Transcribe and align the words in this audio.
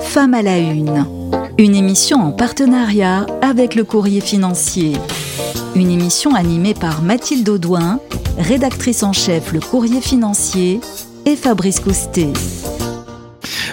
Femme 0.00 0.34
à 0.34 0.42
la 0.42 0.58
Une, 0.58 1.06
une 1.58 1.74
émission 1.74 2.18
en 2.18 2.32
partenariat 2.32 3.26
avec 3.42 3.74
le 3.74 3.84
Courrier 3.84 4.20
financier. 4.20 4.92
Une 5.74 5.90
émission 5.90 6.34
animée 6.34 6.74
par 6.74 7.02
Mathilde 7.02 7.48
Audouin, 7.48 7.98
rédactrice 8.38 9.02
en 9.02 9.12
chef 9.12 9.52
Le 9.52 9.60
Courrier 9.60 10.00
financier, 10.00 10.80
et 11.26 11.36
Fabrice 11.36 11.80
Coustet. 11.80 12.32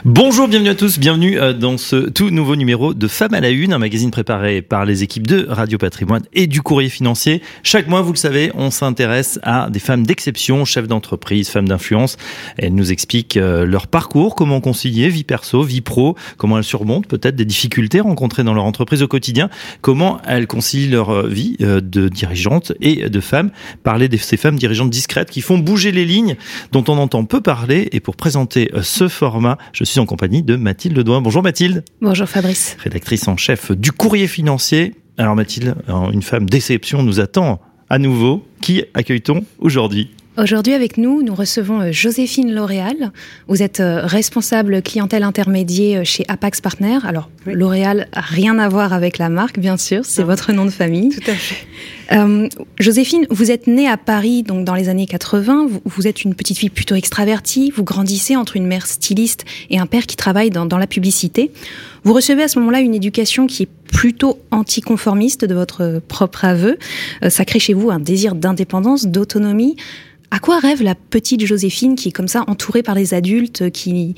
Bonjour, 0.03 0.47
bienvenue 0.47 0.71
à 0.71 0.73
tous, 0.73 0.97
bienvenue 0.97 1.39
euh, 1.39 1.53
dans 1.53 1.77
ce 1.77 2.09
tout 2.09 2.31
nouveau 2.31 2.55
numéro 2.55 2.95
de 2.95 3.07
Femmes 3.07 3.35
à 3.35 3.39
la 3.39 3.51
Une, 3.51 3.71
un 3.71 3.77
magazine 3.77 4.09
préparé 4.09 4.63
par 4.63 4.83
les 4.83 5.03
équipes 5.03 5.27
de 5.27 5.45
Radio 5.47 5.77
Patrimoine 5.77 6.23
et 6.33 6.47
du 6.47 6.63
Courrier 6.63 6.89
Financier. 6.89 7.43
Chaque 7.61 7.87
mois, 7.87 8.01
vous 8.01 8.11
le 8.11 8.17
savez, 8.17 8.51
on 8.55 8.71
s'intéresse 8.71 9.39
à 9.43 9.69
des 9.69 9.77
femmes 9.77 10.03
d'exception, 10.03 10.65
chefs 10.65 10.87
d'entreprise, 10.87 11.49
femmes 11.49 11.67
d'influence. 11.67 12.17
Elles 12.57 12.73
nous 12.73 12.91
expliquent 12.91 13.37
euh, 13.37 13.63
leur 13.63 13.85
parcours, 13.85 14.33
comment 14.33 14.59
concilier 14.59 15.07
vie 15.07 15.23
perso, 15.23 15.61
vie 15.61 15.81
pro, 15.81 16.15
comment 16.35 16.57
elles 16.57 16.63
surmontent 16.63 17.07
peut-être 17.07 17.35
des 17.35 17.45
difficultés 17.45 17.99
rencontrées 17.99 18.43
dans 18.43 18.55
leur 18.55 18.65
entreprise 18.65 19.03
au 19.03 19.07
quotidien, 19.07 19.51
comment 19.81 20.19
elles 20.25 20.47
concilient 20.47 20.89
leur 20.89 21.11
euh, 21.11 21.27
vie 21.27 21.57
de 21.59 22.09
dirigeante 22.09 22.71
et 22.81 23.07
de 23.07 23.19
femmes. 23.19 23.51
Parler 23.83 24.09
de 24.09 24.17
ces 24.17 24.37
femmes 24.37 24.57
dirigeantes 24.57 24.89
discrètes 24.89 25.29
qui 25.29 25.41
font 25.41 25.59
bouger 25.59 25.91
les 25.91 26.05
lignes, 26.05 26.37
dont 26.71 26.83
on 26.87 26.97
entend 26.97 27.23
peu 27.23 27.39
parler. 27.39 27.87
Et 27.91 27.99
pour 27.99 28.15
présenter 28.15 28.71
ce 28.81 29.07
format, 29.07 29.59
je 29.73 29.83
suis 29.83 29.90
en 29.99 30.05
compagnie 30.05 30.43
de 30.43 30.55
Mathilde 30.55 30.99
Douin. 30.99 31.21
Bonjour 31.21 31.43
Mathilde. 31.43 31.83
Bonjour 32.01 32.27
Fabrice. 32.27 32.77
Rédactrice 32.79 33.27
en 33.27 33.37
chef 33.37 33.71
du 33.71 33.91
courrier 33.91 34.27
financier. 34.27 34.95
Alors 35.17 35.35
Mathilde, 35.35 35.75
une 36.13 36.21
femme 36.21 36.49
déception 36.49 37.03
nous 37.03 37.19
attend 37.19 37.59
à 37.89 37.99
nouveau. 37.99 38.45
Qui 38.61 38.83
accueille-t-on 38.93 39.43
aujourd'hui? 39.59 40.11
Aujourd'hui 40.37 40.73
avec 40.73 40.97
nous, 40.97 41.23
nous 41.23 41.35
recevons 41.35 41.81
euh, 41.81 41.91
Joséphine 41.91 42.53
L'Oréal. 42.53 43.11
Vous 43.49 43.61
êtes 43.61 43.81
euh, 43.81 44.05
responsable 44.05 44.81
clientèle 44.81 45.23
intermédiaire 45.23 46.01
euh, 46.01 46.03
chez 46.05 46.23
Apax 46.29 46.61
Partner. 46.61 46.99
Alors 47.03 47.29
L'Oréal 47.45 48.07
rien 48.13 48.57
à 48.57 48.69
voir 48.69 48.93
avec 48.93 49.17
la 49.17 49.27
marque, 49.27 49.59
bien 49.59 49.75
sûr, 49.75 50.05
c'est 50.05 50.23
votre 50.23 50.53
nom 50.53 50.63
de 50.63 50.69
famille. 50.69 51.09
Tout 51.09 51.31
à 51.31 51.33
fait. 51.33 51.67
Euh, 52.11 52.47
Joséphine, 52.79 53.25
vous 53.29 53.51
êtes 53.51 53.67
née 53.67 53.87
à 53.87 53.97
Paris 53.97 54.43
donc 54.43 54.65
dans 54.65 54.75
les 54.75 54.89
années 54.89 55.05
80. 55.05 55.67
Vous, 55.69 55.81
vous, 55.85 56.07
êtes 56.07 56.23
une 56.23 56.35
petite 56.35 56.57
fille 56.57 56.69
plutôt 56.69 56.95
extravertie. 56.95 57.71
Vous 57.75 57.83
grandissez 57.83 58.35
entre 58.35 58.57
une 58.57 58.67
mère 58.67 58.85
styliste 58.85 59.45
et 59.69 59.79
un 59.79 59.85
père 59.85 60.05
qui 60.05 60.15
travaille 60.15 60.49
dans, 60.49 60.65
dans 60.65 60.77
la 60.77 60.87
publicité. 60.87 61.51
Vous 62.03 62.13
recevez 62.13 62.43
à 62.43 62.47
ce 62.47 62.59
moment-là 62.59 62.79
une 62.79 62.95
éducation 62.95 63.47
qui 63.47 63.63
est 63.63 63.69
plutôt 63.91 64.39
anticonformiste 64.51 65.45
de 65.45 65.53
votre 65.53 66.01
propre 66.07 66.45
aveu. 66.45 66.77
Euh, 67.23 67.29
ça 67.29 67.45
crée 67.45 67.59
chez 67.59 67.73
vous 67.73 67.91
un 67.91 67.99
désir 67.99 68.35
d'indépendance, 68.35 69.07
d'autonomie. 69.07 69.75
À 70.31 70.39
quoi 70.39 70.59
rêve 70.59 70.81
la 70.81 70.95
petite 70.95 71.45
Joséphine 71.45 71.95
qui 71.95 72.09
est 72.09 72.11
comme 72.13 72.29
ça 72.29 72.45
entourée 72.47 72.83
par 72.83 72.95
les 72.95 73.13
adultes 73.13 73.69
qui 73.71 74.15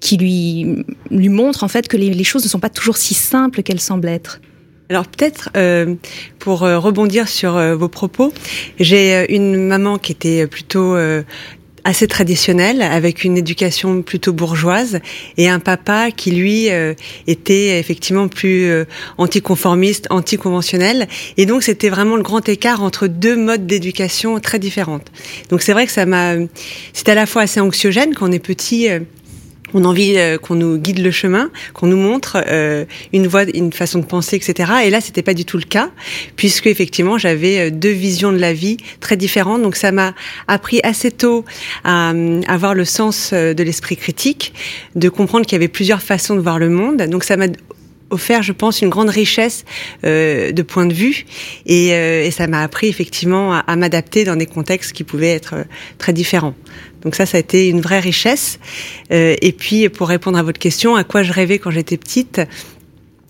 qui 0.00 0.16
lui 0.16 0.84
lui 1.10 1.28
montrent 1.28 1.64
en 1.64 1.68
fait 1.68 1.88
que 1.88 1.96
les, 1.96 2.22
choses 2.22 2.44
ne 2.44 2.48
sont 2.48 2.60
pas 2.60 2.70
toujours 2.70 2.96
si 2.96 3.14
simples 3.14 3.64
qu'elles 3.64 3.80
semblent 3.80 4.08
être? 4.08 4.40
Alors 4.88 5.06
peut-être 5.06 5.50
euh, 5.56 5.96
pour 6.38 6.62
euh, 6.62 6.78
rebondir 6.78 7.28
sur 7.28 7.56
euh, 7.56 7.74
vos 7.74 7.88
propos, 7.88 8.32
j'ai 8.78 9.34
une 9.34 9.66
maman 9.66 9.98
qui 9.98 10.12
était 10.12 10.46
plutôt 10.46 10.96
assez 11.84 12.06
traditionnelle, 12.06 12.82
avec 12.82 13.24
une 13.24 13.36
éducation 13.36 14.02
plutôt 14.02 14.32
bourgeoise, 14.32 15.00
et 15.36 15.48
un 15.48 15.60
papa 15.60 16.10
qui 16.10 16.30
lui 16.30 16.70
euh, 16.70 16.94
était 17.26 17.78
effectivement 17.78 18.28
plus 18.28 18.66
euh, 18.66 18.84
anticonformiste, 19.16 20.06
anticonventionnel, 20.10 21.08
et 21.36 21.46
donc 21.46 21.62
c'était 21.62 21.88
vraiment 21.88 22.16
le 22.16 22.22
grand 22.22 22.48
écart 22.48 22.82
entre 22.82 23.06
deux 23.06 23.36
modes 23.36 23.66
d'éducation 23.66 24.38
très 24.40 24.58
différentes. 24.58 25.06
Donc 25.50 25.62
c'est 25.62 25.72
vrai 25.72 25.86
que 25.86 25.92
ça 25.92 26.06
m'a, 26.06 26.34
c'est 26.92 27.08
à 27.08 27.14
la 27.14 27.26
fois 27.26 27.42
assez 27.42 27.60
anxiogène 27.60 28.14
quand 28.14 28.28
on 28.28 28.32
est 28.32 28.38
petit. 28.38 28.88
Euh, 28.88 29.00
on 29.74 29.84
a 29.84 29.88
envie 29.88 30.14
euh, 30.16 30.38
qu'on 30.38 30.54
nous 30.54 30.78
guide 30.78 30.98
le 30.98 31.10
chemin, 31.10 31.50
qu'on 31.74 31.86
nous 31.86 31.96
montre 31.96 32.42
euh, 32.46 32.84
une 33.12 33.26
voie, 33.26 33.44
une 33.44 33.72
façon 33.72 33.98
de 33.98 34.04
penser, 34.04 34.36
etc. 34.36 34.72
Et 34.84 34.90
là, 34.90 35.00
c'était 35.00 35.22
pas 35.22 35.34
du 35.34 35.44
tout 35.44 35.58
le 35.58 35.64
cas, 35.64 35.90
puisque 36.36 36.66
effectivement, 36.66 37.18
j'avais 37.18 37.68
euh, 37.68 37.70
deux 37.70 37.90
visions 37.90 38.32
de 38.32 38.38
la 38.38 38.52
vie 38.52 38.78
très 39.00 39.16
différentes. 39.16 39.62
Donc, 39.62 39.76
ça 39.76 39.92
m'a 39.92 40.14
appris 40.46 40.80
assez 40.82 41.10
tôt 41.10 41.44
à, 41.84 42.10
à 42.10 42.52
avoir 42.52 42.74
le 42.74 42.84
sens 42.84 43.32
de 43.32 43.62
l'esprit 43.62 43.96
critique, 43.96 44.52
de 44.94 45.08
comprendre 45.08 45.44
qu'il 45.46 45.54
y 45.54 45.56
avait 45.56 45.68
plusieurs 45.68 46.02
façons 46.02 46.34
de 46.34 46.40
voir 46.40 46.58
le 46.58 46.68
monde. 46.68 47.02
Donc, 47.02 47.24
ça 47.24 47.36
m'a 47.36 47.46
offert, 48.10 48.42
je 48.42 48.52
pense, 48.52 48.82
une 48.82 48.88
grande 48.88 49.10
richesse 49.10 49.64
euh, 50.04 50.52
de 50.52 50.62
points 50.62 50.86
de 50.86 50.94
vue 50.94 51.26
et, 51.66 51.92
euh, 51.92 52.24
et 52.24 52.30
ça 52.30 52.46
m'a 52.46 52.62
appris 52.62 52.88
effectivement 52.88 53.52
à, 53.52 53.58
à 53.58 53.76
m'adapter 53.76 54.24
dans 54.24 54.36
des 54.36 54.46
contextes 54.46 54.92
qui 54.92 55.04
pouvaient 55.04 55.34
être 55.34 55.54
euh, 55.54 55.64
très 55.98 56.12
différents. 56.12 56.54
Donc 57.02 57.14
ça, 57.14 57.26
ça 57.26 57.36
a 57.36 57.40
été 57.40 57.68
une 57.68 57.80
vraie 57.80 58.00
richesse. 58.00 58.58
Euh, 59.12 59.36
et 59.40 59.52
puis, 59.52 59.88
pour 59.88 60.08
répondre 60.08 60.38
à 60.38 60.42
votre 60.42 60.58
question, 60.58 60.96
à 60.96 61.04
quoi 61.04 61.22
je 61.22 61.32
rêvais 61.32 61.58
quand 61.58 61.70
j'étais 61.70 61.96
petite 61.96 62.40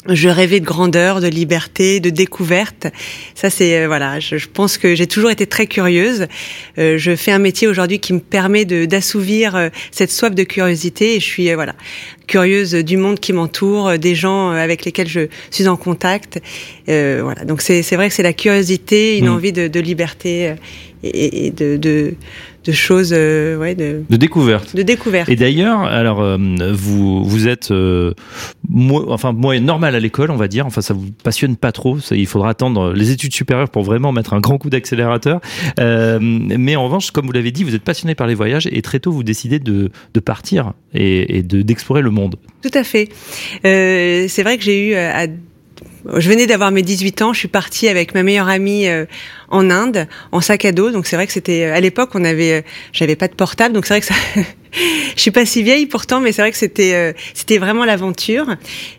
je 0.08 0.28
rêvais 0.28 0.60
de 0.60 0.64
grandeur, 0.64 1.20
de 1.20 1.28
liberté, 1.28 2.00
de 2.00 2.10
découverte. 2.10 2.86
Ça, 3.34 3.50
c'est 3.50 3.78
euh, 3.78 3.86
voilà. 3.86 4.20
Je, 4.20 4.36
je, 4.36 4.48
pense 4.48 4.78
que 4.78 4.94
j'ai 4.94 5.06
toujours 5.06 5.30
été 5.30 5.46
très 5.46 5.66
curieuse. 5.66 6.26
Euh, 6.78 6.98
je 6.98 7.14
fais 7.14 7.30
un 7.30 7.38
métier 7.38 7.69
aujourd'hui 7.69 7.98
qui 7.98 8.12
me 8.12 8.20
permet 8.20 8.64
d'assouvir 8.64 9.54
euh, 9.54 9.69
cette 9.91 10.10
soif 10.10 10.34
de 10.34 10.42
curiosité. 10.42 11.16
Et 11.16 11.20
je 11.20 11.24
suis 11.24 11.50
euh, 11.50 11.54
voilà 11.54 11.74
curieuse 12.26 12.72
du 12.72 12.98
monde 12.98 13.20
qui 13.20 13.32
m'entoure, 13.32 13.98
des 13.98 14.14
gens 14.14 14.50
avec 14.50 14.84
lesquels 14.84 15.08
je 15.08 15.28
suis 15.50 15.66
en 15.66 15.78
contact. 15.78 16.38
voilà. 16.86 17.44
Donc 17.46 17.62
c'est 17.62 17.80
vrai 17.94 18.08
que 18.10 18.14
c'est 18.14 18.22
la 18.22 18.34
curiosité, 18.34 19.16
une 19.16 19.28
mmh. 19.28 19.32
envie 19.32 19.52
de, 19.52 19.66
de 19.66 19.80
liberté 19.80 20.54
et, 21.02 21.46
et 21.46 21.50
de, 21.50 21.78
de 21.78 22.14
de 22.69 22.73
choses, 22.75 23.15
euh, 23.15 23.56
ouais, 23.56 23.75
de, 23.75 24.03
de 24.09 24.17
découverte. 24.17 24.77
De 24.77 24.83
découverte. 24.83 25.31
Et 25.31 25.37
d'ailleurs, 25.37 25.81
alors 25.84 26.21
euh, 26.21 26.37
vous 26.73 27.25
vous 27.25 27.49
êtes 27.49 27.71
euh, 27.71 28.12
mo 28.69 29.11
enfin 29.11 29.33
moyenne 29.33 29.65
normale 29.65 29.95
à 29.95 30.01
l'école, 30.01 30.31
on 30.31 30.37
va 30.37 30.49
dire. 30.49 30.67
Enfin, 30.67 30.83
ça 30.83 30.93
vous 30.93 31.06
passionne 31.25 31.56
pas 31.56 31.73
trop. 31.73 31.99
Ça, 31.99 32.15
il 32.15 32.27
faudra 32.27 32.51
attendre 32.51 32.93
les 32.93 33.11
études 33.11 33.33
supérieures 33.33 33.71
pour 33.71 33.84
vraiment 33.84 34.12
mettre 34.12 34.34
un 34.34 34.41
grand 34.41 34.59
coup 34.59 34.69
d'accélérateur. 34.69 35.41
Euh, 35.81 36.19
mais 36.21 36.77
en 36.77 36.84
revanche, 36.84 37.11
comme 37.11 37.25
vous 37.25 37.33
l'avez 37.33 37.53
dit, 37.53 37.65
vous 37.65 37.75
êtes 37.75 37.84
passionné 37.84 38.15
par 38.15 38.27
les 38.27 38.34
voyages 38.34 38.69
et 38.71 38.83
très 38.83 39.00
tôt 39.00 39.12
vous 39.12 39.25
décidez 39.25 39.59
de, 39.59 39.91
de 40.12 40.21
partir 40.21 40.75
et, 40.93 41.39
et 41.39 41.43
d'explorer 41.43 42.03
le 42.03 42.11
monde. 42.11 42.37
Tout 42.62 42.71
à 42.75 42.85
fait. 42.85 43.09
C'est 43.62 44.43
vrai 44.43 44.59
que 44.59 44.65
j'ai 44.65 44.91
eu 44.91 44.95
à 44.95 45.27
je 46.17 46.29
venais 46.29 46.47
d'avoir 46.47 46.71
mes 46.71 46.83
18 46.83 47.23
ans, 47.23 47.33
je 47.33 47.41
suis 47.41 47.49
partie 47.49 47.89
avec 47.89 48.15
ma 48.15 48.23
meilleure 48.23 48.49
amie 48.49 48.87
en 49.50 49.70
Inde 49.70 50.09
en 50.32 50.41
sac 50.41 50.64
à 50.64 50.72
dos. 50.72 50.91
Donc 50.91 51.06
c'est 51.06 51.16
vrai 51.16 51.26
que 51.26 51.32
c'était 51.32 51.64
à 51.64 51.81
l'époque 51.81 52.10
on 52.14 52.25
avait, 52.25 52.64
j'avais 52.92 53.16
pas 53.16 53.28
de 53.28 53.34
portable, 53.34 53.75
donc 53.75 53.86
c'est 53.86 53.94
vrai 53.94 54.00
que 54.00 54.06
ça, 54.06 54.14
je 55.16 55.20
suis 55.20 55.31
pas 55.31 55.47
si 55.47 55.62
vieille 55.62 55.86
pourtant, 55.86 56.20
mais 56.20 56.32
c'est 56.32 56.42
vrai 56.42 56.50
que 56.50 56.56
c'était 56.56 56.94
euh, 56.94 57.12
c'était 57.34 57.58
vraiment 57.58 57.84
l'aventure. 57.84 58.47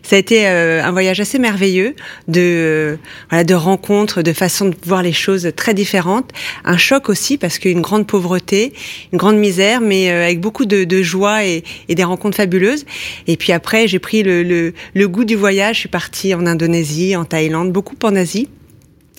Ça 0.02 0.16
a 0.16 0.18
été 0.18 0.46
euh, 0.48 0.82
un 0.82 0.90
voyage 0.90 1.20
assez 1.20 1.38
merveilleux 1.38 1.94
de 2.28 2.40
euh, 2.40 2.96
voilà 3.30 3.44
de 3.44 3.54
rencontres, 3.54 4.22
de 4.22 4.32
façons 4.32 4.66
de 4.66 4.76
voir 4.84 5.02
les 5.02 5.12
choses 5.12 5.52
très 5.56 5.74
différentes. 5.74 6.30
Un 6.64 6.76
choc 6.76 7.08
aussi 7.08 7.38
parce 7.38 7.58
qu'une 7.58 7.80
grande 7.80 8.06
pauvreté, 8.06 8.72
une 9.12 9.18
grande 9.18 9.36
misère, 9.36 9.80
mais 9.80 10.10
euh, 10.10 10.24
avec 10.24 10.40
beaucoup 10.40 10.64
de, 10.64 10.84
de 10.84 11.02
joie 11.02 11.44
et, 11.44 11.64
et, 11.88 11.94
des 11.94 12.04
rencontres 12.04 12.36
fabuleuses. 12.36 12.86
Et 13.26 13.36
puis 13.36 13.52
après, 13.52 13.88
j'ai 13.88 13.98
pris 13.98 14.22
le, 14.22 14.42
le, 14.42 14.74
le 14.94 15.08
goût 15.08 15.24
du 15.24 15.36
voyage. 15.36 15.76
Je 15.76 15.80
suis 15.80 15.88
partie 15.88 16.34
en 16.34 16.46
Indonésie, 16.46 17.16
en 17.16 17.24
Thaïlande, 17.24 17.72
beaucoup 17.72 17.96
en 18.02 18.16
Asie. 18.16 18.48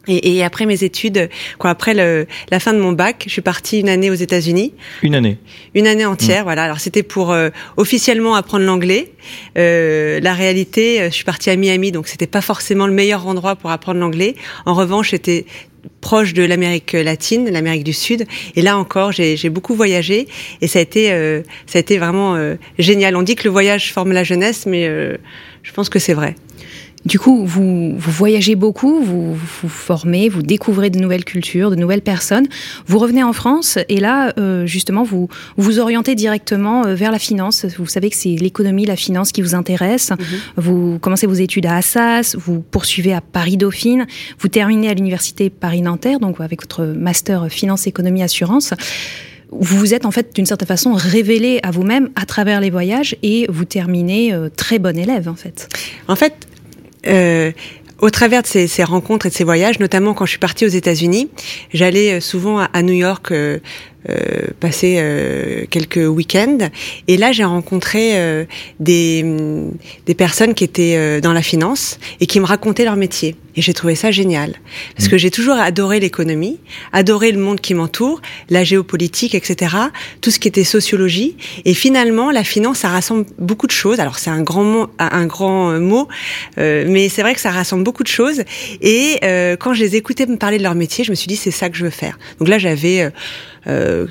Et, 0.08 0.38
et, 0.38 0.44
après 0.44 0.66
mes 0.66 0.84
études, 0.84 1.30
quoi, 1.60 1.70
après 1.70 1.94
le, 1.94 2.26
la 2.50 2.60
fin 2.60 2.74
de 2.74 2.80
mon 2.80 2.92
bac, 2.92 3.24
je 3.28 3.32
suis 3.32 3.44
partie 3.44 3.80
une 3.80 3.90
année 3.90 4.10
aux 4.10 4.16
États-Unis. 4.16 4.74
Une 5.04 5.14
année. 5.14 5.38
Une 5.76 5.86
année 5.86 6.06
entière, 6.06 6.42
mmh. 6.42 6.46
voilà. 6.46 6.64
Alors 6.64 6.80
c'était 6.80 7.04
pour 7.04 7.32
euh, 7.32 7.50
officiellement 7.78 8.34
apprendre 8.34 8.66
l'anglais. 8.66 9.12
Euh, 9.60 10.20
la 10.20 10.34
réalité, 10.34 11.02
euh, 11.02 11.06
je 11.12 11.16
suis 11.16 11.24
partie 11.24 11.52
à 11.52 11.56
Miami, 11.56 11.92
donc 11.92 12.08
c'était 12.08 12.26
pas 12.26 12.42
forcément 12.42 12.88
le 12.88 12.94
meilleur 12.94 13.28
endroit 13.28 13.56
pour 13.56 13.70
apprendre 13.70 14.00
l'anglais. 14.00 14.36
En 14.66 14.74
revanche, 14.74 15.12
c'était 15.12 15.46
proche 16.00 16.34
de 16.34 16.44
l'Amérique 16.44 16.94
latine, 16.94 17.48
l'Amérique 17.52 17.84
du 17.84 17.94
Sud. 17.94 18.26
Et 18.56 18.64
là 18.64 18.80
encore, 18.80 19.12
j'ai 19.12 19.50
beaucoup 19.50 19.76
voyagé 19.76 20.28
et 20.62 20.68
ça 20.68 20.80
a 20.80 20.82
été, 20.82 21.12
euh, 21.12 21.44
ça 21.68 21.78
a 21.78 21.80
été 21.80 22.00
vraiment 22.00 22.56
génial. 22.80 23.16
On 23.16 23.22
dit 23.22 23.36
que 23.36 23.44
le 23.44 23.52
voyage 23.52 23.94
forme 23.94 24.14
la 24.14 24.24
jeunesse, 24.24 24.66
mais 24.66 24.86
je 25.64 25.72
pense 25.74 25.90
que 25.90 26.00
c'est 26.00 26.14
vrai. 26.14 26.36
Du 27.06 27.18
coup, 27.18 27.46
vous, 27.46 27.96
vous 27.98 28.12
voyagez 28.12 28.56
beaucoup, 28.56 29.02
vous 29.02 29.34
vous 29.34 29.70
formez, 29.70 30.30
vous 30.30 30.44
découvrez 30.44 30.92
de 30.92 31.00
nouvelles 31.00 31.26
cultures, 31.26 31.72
de 31.72 31.76
nouvelles 31.76 32.02
personnes. 32.02 32.48
Vous 32.86 33.00
revenez 33.00 33.24
en 33.24 33.34
France 33.34 33.80
et 33.90 34.00
là, 34.00 34.34
euh, 34.38 34.68
justement, 34.68 35.03
vous 35.03 35.28
vous 35.58 35.80
orientez 35.80 36.14
directement 36.14 36.86
euh, 36.86 36.94
vers 36.94 37.12
la 37.12 37.18
finance. 37.18 37.66
Vous 37.78 37.88
savez 37.88 38.12
que 38.12 38.16
c'est 38.16 38.36
l'économie, 38.36 38.86
la 38.86 38.96
finance 38.96 39.32
qui 39.32 39.42
vous 39.42 39.56
intéresse. 39.56 40.12
-hmm. 40.12 40.62
Vous 40.62 41.00
commencez 41.00 41.28
vos 41.28 41.34
études 41.34 41.66
à 41.66 41.78
Assas, 41.78 42.36
vous 42.36 42.59
poursuivez 42.62 43.14
à 43.14 43.22
Paris-Dauphine, 43.22 44.06
vous 44.40 44.47
terminez 44.47 44.90
à 44.90 44.94
l'université 44.94 45.50
Paris-Nanterre, 45.50 46.20
donc 46.20 46.40
avec 46.40 46.62
votre 46.62 46.86
master 46.86 47.47
finance, 47.50 47.88
économie, 47.88 48.22
assurance 48.22 48.74
vous 49.52 49.78
vous 49.78 49.94
êtes 49.94 50.06
en 50.06 50.12
fait 50.12 50.34
d'une 50.34 50.46
certaine 50.46 50.68
façon 50.68 50.94
révélé 50.94 51.59
à 51.64 51.72
vous-même 51.72 52.09
à 52.16 52.26
travers 52.26 52.62
les 52.62 52.70
voyages 52.70 53.16
et 53.22 53.46
vous 53.50 53.66
terminez 53.66 54.34
euh, 54.34 54.50
très 54.50 54.80
bon 54.80 54.97
élève 54.97 55.28
en 55.28 55.36
fait. 55.36 55.68
En 56.08 56.16
fait, 56.16 56.34
euh, 57.08 57.52
au 58.00 58.09
travers 58.09 58.42
de 58.42 58.48
ces, 58.48 58.68
ces, 58.68 58.84
rencontres 58.84 59.28
et 59.28 59.30
de 59.30 59.34
ces 59.34 59.44
voyages, 59.44 59.80
notamment 59.80 60.14
quand 60.14 60.26
je 60.26 60.32
suis 60.32 60.40
partie 60.40 60.66
aux 60.66 60.70
États-Unis, 60.70 61.30
j'allais 61.72 62.20
souvent 62.20 62.59
à, 62.59 62.82
New 62.82 62.94
York 62.94 63.32
euh, 63.32 63.59
euh, 63.59 63.59
passer 64.59 64.96
euh, 65.00 65.66
quelques 65.70 65.98
week-ends. 65.98 66.70
Et 67.08 67.18
là, 67.18 67.32
j'ai 67.32 67.44
rencontré 67.44 68.18
euh, 68.18 68.46
des, 68.80 69.24
des 70.06 70.16
personnes 70.16 70.53
qui 70.53 70.64
étaient 70.64 71.22
dans 71.22 71.34
la 71.34 71.42
finance 71.42 72.00
et 72.20 72.26
qui 72.26 72.40
me 72.40 72.46
racontaient 72.46 72.86
leur 72.86 72.96
métier. 72.96 73.36
Et 73.56 73.62
j'ai 73.62 73.74
trouvé 73.74 73.96
ça 73.96 74.12
génial. 74.12 74.56
Parce 74.96 75.09
que 75.09 75.16
mmh. 75.16 75.20
j'ai 75.20 75.32
toujours 75.32 75.56
adoré 75.56 76.00
l'économie, 76.00 76.59
adoré 76.94 77.32
le 77.32 77.40
monde 77.40 77.59
qui 77.59 77.74
m'entoure, 77.74 78.22
la 78.50 78.64
géopolitique, 78.64 79.36
etc. 79.36 79.76
Tout 80.22 80.32
ce 80.32 80.40
qui 80.40 80.47
était 80.47 80.64
sociologie. 80.64 81.36
Et 81.66 81.74
finalement, 81.74 82.32
la 82.32 82.46
finance, 82.46 82.80
ça 82.80 82.90
rassemble 82.90 83.26
beaucoup 83.40 83.68
de 83.68 83.72
choses. 83.72 84.00
Alors, 84.00 84.20
c'est 84.20 84.30
un 84.30 84.42
grand 84.42 84.64
mot, 84.64 84.88
un 85.00 85.26
grand 85.26 85.80
mot, 85.80 86.08
mais 86.58 87.09
c'est 87.09 87.24
vrai 87.24 87.36
que 87.36 87.42
ça 87.42 87.52
rassemble 87.52 87.84
beaucoup 87.84 88.04
de 88.04 88.08
choses. 88.08 88.44
Et 88.82 89.20
quand 89.59 89.74
je 89.74 89.84
les 89.84 89.97
écoutais 89.97 90.26
me 90.26 90.38
parler 90.38 90.58
de 90.58 90.64
leur 90.64 90.76
métier, 90.76 91.04
je 91.04 91.12
me 91.12 91.16
suis 91.16 91.28
dit, 91.28 91.36
c'est 91.36 91.52
ça 91.52 91.70
que 91.70 91.76
je 91.76 91.84
veux 91.84 91.90
faire. 91.90 92.18
Donc 92.40 92.47
là, 92.47 92.58
j'avais 92.58 93.12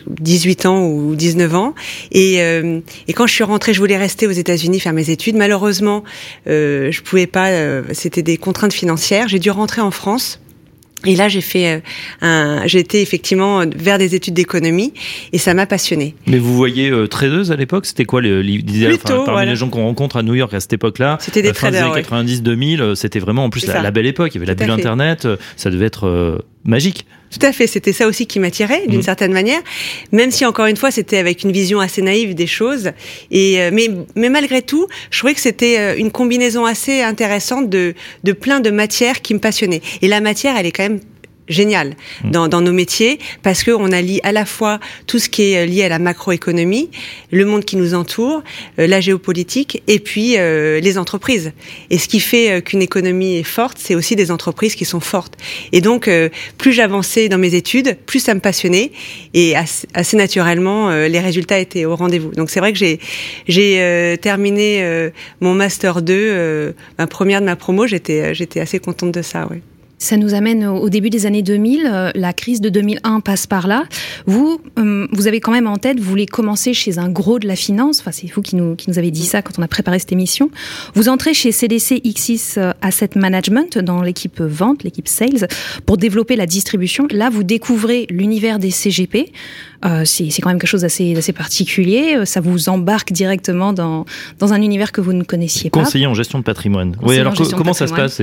18 0.09 0.67
ans 0.67 0.87
ou 0.87 1.15
19 1.15 1.55
ans. 1.55 1.75
Et, 2.13 2.43
euh, 2.43 2.81
et, 3.09 3.13
quand 3.13 3.27
je 3.27 3.35
suis 3.35 3.45
rentrée, 3.45 3.75
je 3.75 3.81
voulais 3.81 3.97
rester 3.97 4.27
aux 4.27 4.33
États-Unis 4.33 4.81
faire 4.81 4.93
mes 4.93 5.11
études. 5.11 5.37
Malheureusement, 5.37 6.05
euh, 6.47 6.91
je 6.91 7.03
pouvais 7.03 7.27
pas. 7.27 7.49
Euh, 7.49 7.83
C'était 7.93 8.23
des 8.23 8.37
contraintes 8.37 8.73
financières. 8.73 9.29
J'ai 9.29 9.39
dû 9.39 9.51
rentrer 9.51 9.81
en 9.81 9.91
France. 9.91 10.41
Et 11.07 11.17
là, 11.17 11.31
j'ai 11.31 11.41
fait 11.41 11.83
un, 12.21 12.67
été 12.67 13.01
effectivement 13.01 13.65
vers 13.75 13.97
des 13.97 14.15
études 14.15 14.35
d'économie 14.35 14.93
et 15.33 15.39
ça 15.39 15.55
m'a 15.55 15.65
passionné. 15.65 16.15
Mais 16.27 16.37
vous 16.37 16.55
voyez 16.55 16.91
euh, 16.91 17.07
tradeuse 17.07 17.51
à 17.51 17.57
l'époque, 17.57 17.87
c'était 17.87 18.05
quoi 18.05 18.21
l'idée 18.21 18.99
enfin, 19.03 19.23
Parmi 19.25 19.47
les 19.47 19.57
gens 19.57 19.71
qu'on 19.71 19.85
rencontre 19.85 20.19
à 20.19 20.23
New 20.23 20.35
York 20.35 20.53
à 20.53 20.61
cette 20.61 20.75
époque-là, 20.75 21.17
c'était 21.23 21.41
des 21.41 21.55
fin 21.55 21.71
traders, 21.71 21.95
des 21.95 22.07
années 22.13 22.27
90-2000, 22.29 22.97
c'était 22.97 23.19
vraiment 23.19 23.45
en 23.45 23.51
plus 23.51 23.67
la, 23.67 23.91
belle 23.91 24.05
époque. 24.05 24.33
Il 24.35 24.35
y 24.35 24.45
avait 24.45 24.47
la 24.47 24.55
bulle 24.55 24.71
Internet, 24.71 25.27
ça 25.57 25.71
devait 25.71 25.87
être 25.87 26.45
magique. 26.65 27.07
Tout 27.31 27.47
à 27.47 27.53
fait, 27.53 27.67
c'était 27.67 27.93
ça 27.93 28.09
aussi 28.09 28.27
qui 28.27 28.41
m'attirait 28.41 28.87
d'une 28.87 29.01
mm. 29.01 29.05
certaine 29.05 29.33
manière, 29.33 29.61
même 30.11 30.31
si 30.31 30.45
encore 30.45 30.67
une 30.67 30.77
fois 30.77 30.91
c'était 30.91 31.19
avec 31.19 31.45
une 31.45 31.53
vision 31.53 31.81
assez 31.81 32.03
naïve 32.03 32.35
des 32.35 32.47
choses. 32.49 32.91
Et 33.31 33.61
euh, 33.61 33.71
mais 33.73 33.89
mais 34.17 34.29
malgré 34.29 34.63
tout, 34.63 34.89
je 35.11 35.19
trouvais 35.19 35.35
que 35.35 35.41
c'était 35.41 35.79
euh, 35.79 35.97
une 35.97 36.11
combinaison 36.11 36.65
assez 36.65 37.03
intéressante 37.03 37.71
de 37.71 37.95
de 38.25 38.33
plein 38.33 38.61
de 38.61 38.71
matières 38.71 39.23
qui 39.23 39.35
me 39.35 39.39
passionnaient. 39.39 39.83
Et 40.03 40.09
la 40.09 40.21
matière, 40.21 40.57
elle 40.57 40.67
est 40.67 40.73
quand 40.73 40.83
même 40.83 41.01
génial 41.51 41.97
mm. 42.25 42.31
dans, 42.31 42.49
dans, 42.49 42.61
nos 42.63 42.73
métiers 42.73 43.19
parce 43.43 43.63
que 43.63 43.73
on 43.73 43.93
allie 43.93 44.21
à 44.23 44.33
la 44.33 44.47
fois 44.47 44.81
tout 45.07 45.19
ce 45.19 45.29
qui 45.29 45.53
est 45.53 45.63
euh, 45.63 45.67
lié 45.67 45.85
à 45.85 45.89
la 45.89 45.99
macroéconomie, 45.99 46.91
le 47.31 47.45
monde 47.45 47.65
qui 47.65 47.77
nous 47.77 47.95
entoure, 47.95 48.43
euh, 48.79 48.87
la 48.87 49.01
géopolitique 49.01 49.83
et 49.87 49.99
puis 49.99 50.39
euh, 50.39 50.81
les 50.81 50.97
entreprises. 50.97 51.53
Et 51.91 51.99
ce 51.99 52.09
qui 52.09 52.21
fait 52.21 52.63
qu'une 52.63 52.83
économie 52.83 53.37
est 53.37 53.43
forte, 53.43 53.77
c'est 53.79 53.95
aussi 53.95 54.17
des 54.17 54.31
entreprises 54.31 54.75
qui 54.75 54.85
sont 54.85 55.01
fortes. 55.01 55.35
Et 55.73 55.81
donc, 55.81 56.09
plus 56.59 56.73
j'avançais 56.73 57.29
dans 57.29 57.39
mes 57.39 57.55
études, 57.55 57.97
plus 58.07 58.21
ça 58.21 58.35
me 58.35 58.41
passionnait 58.41 58.93
et 59.35 59.57
assez, 59.57 59.89
assez 59.95 60.17
naturellement, 60.17 60.91
les 60.91 61.19
résultats 61.19 61.59
étaient 61.59 61.85
au 61.85 61.97
rendez-vous. 61.97 62.31
Donc 62.31 62.51
c'est 62.51 62.61
vrai 62.61 62.73
que 62.73 62.79
j'ai 62.79 63.01
j'ai 63.49 64.17
terminé 64.21 65.11
mon 65.41 65.55
master 65.55 66.03
2, 66.03 66.75
ma 66.99 67.07
première 67.07 67.41
de 67.41 67.47
ma 67.47 67.57
promo, 67.57 67.87
j'étais 67.87 68.35
j'étais 68.35 68.61
assez 68.61 68.79
contente 68.79 69.13
de 69.13 69.23
ça, 69.23 69.49
oui. 69.51 69.61
Ça 70.01 70.17
nous 70.17 70.33
amène 70.33 70.65
au 70.65 70.89
début 70.89 71.11
des 71.11 71.27
années 71.27 71.43
2000. 71.43 71.83
Euh, 71.85 72.11
la 72.15 72.33
crise 72.33 72.63
de 72.63 72.71
2001 72.71 73.21
passe 73.21 73.47
par 73.47 73.67
là. 73.67 73.85
Vous, 74.25 74.59
euh, 74.79 75.07
vous 75.13 75.27
avez 75.27 75.41
quand 75.41 75.53
même 75.53 75.67
en 75.67 75.77
tête, 75.77 76.01
vous 76.01 76.09
voulez 76.09 76.25
commencer 76.25 76.73
chez 76.73 76.99
un 76.99 77.11
gros 77.11 77.39
de 77.39 77.47
la 77.47 77.55
finance. 77.55 78.01
Enfin, 78.01 78.11
c'est 78.11 78.27
vous 78.33 78.41
qui 78.41 78.57
nous, 78.57 78.77
qui 78.77 78.89
nous 78.89 78.99
avez 78.99 79.11
dit 79.11 79.27
ça 79.27 79.43
quand 79.43 79.59
on 79.59 79.63
a 79.63 79.69
préparé 79.69 79.99
cette 79.99 80.13
émission. 80.13 80.51
Vous 80.95 81.11
entrez 81.11 81.35
chez 81.35 81.53
CDC 81.53 82.01
Xis 82.01 82.55
euh, 82.57 82.73
Asset 82.81 83.11
Management 83.15 83.77
dans 83.77 84.01
l'équipe 84.01 84.41
vente, 84.41 84.85
l'équipe 84.85 85.07
sales, 85.07 85.49
pour 85.85 85.99
développer 85.99 86.35
la 86.35 86.47
distribution. 86.47 87.07
Là, 87.11 87.29
vous 87.29 87.43
découvrez 87.43 88.07
l'univers 88.09 88.59
des 88.59 88.71
CGP. 88.71 89.31
Euh, 89.85 90.05
c'est 90.05 90.29
quand 90.43 90.51
même 90.51 90.59
quelque 90.59 90.69
chose 90.69 90.83
d'assez 90.83 91.33
particulier. 91.35 92.25
Ça 92.25 92.41
vous 92.41 92.69
embarque 92.69 93.13
directement 93.13 93.73
dans, 93.73 94.05
dans 94.39 94.53
un 94.53 94.61
univers 94.61 94.93
que 94.93 95.01
vous 95.01 95.13
ne 95.13 95.23
connaissiez 95.23 95.71
pas. 95.71 95.81
Conseiller 95.81 96.07
en 96.07 96.15
gestion 96.15 96.39
de 96.39 96.45
patrimoine. 96.45 96.97
oui, 97.03 97.19
alors 97.19 97.35
comment 97.57 97.73
ça 97.73 97.87
se 97.87 97.95
passe 97.95 98.21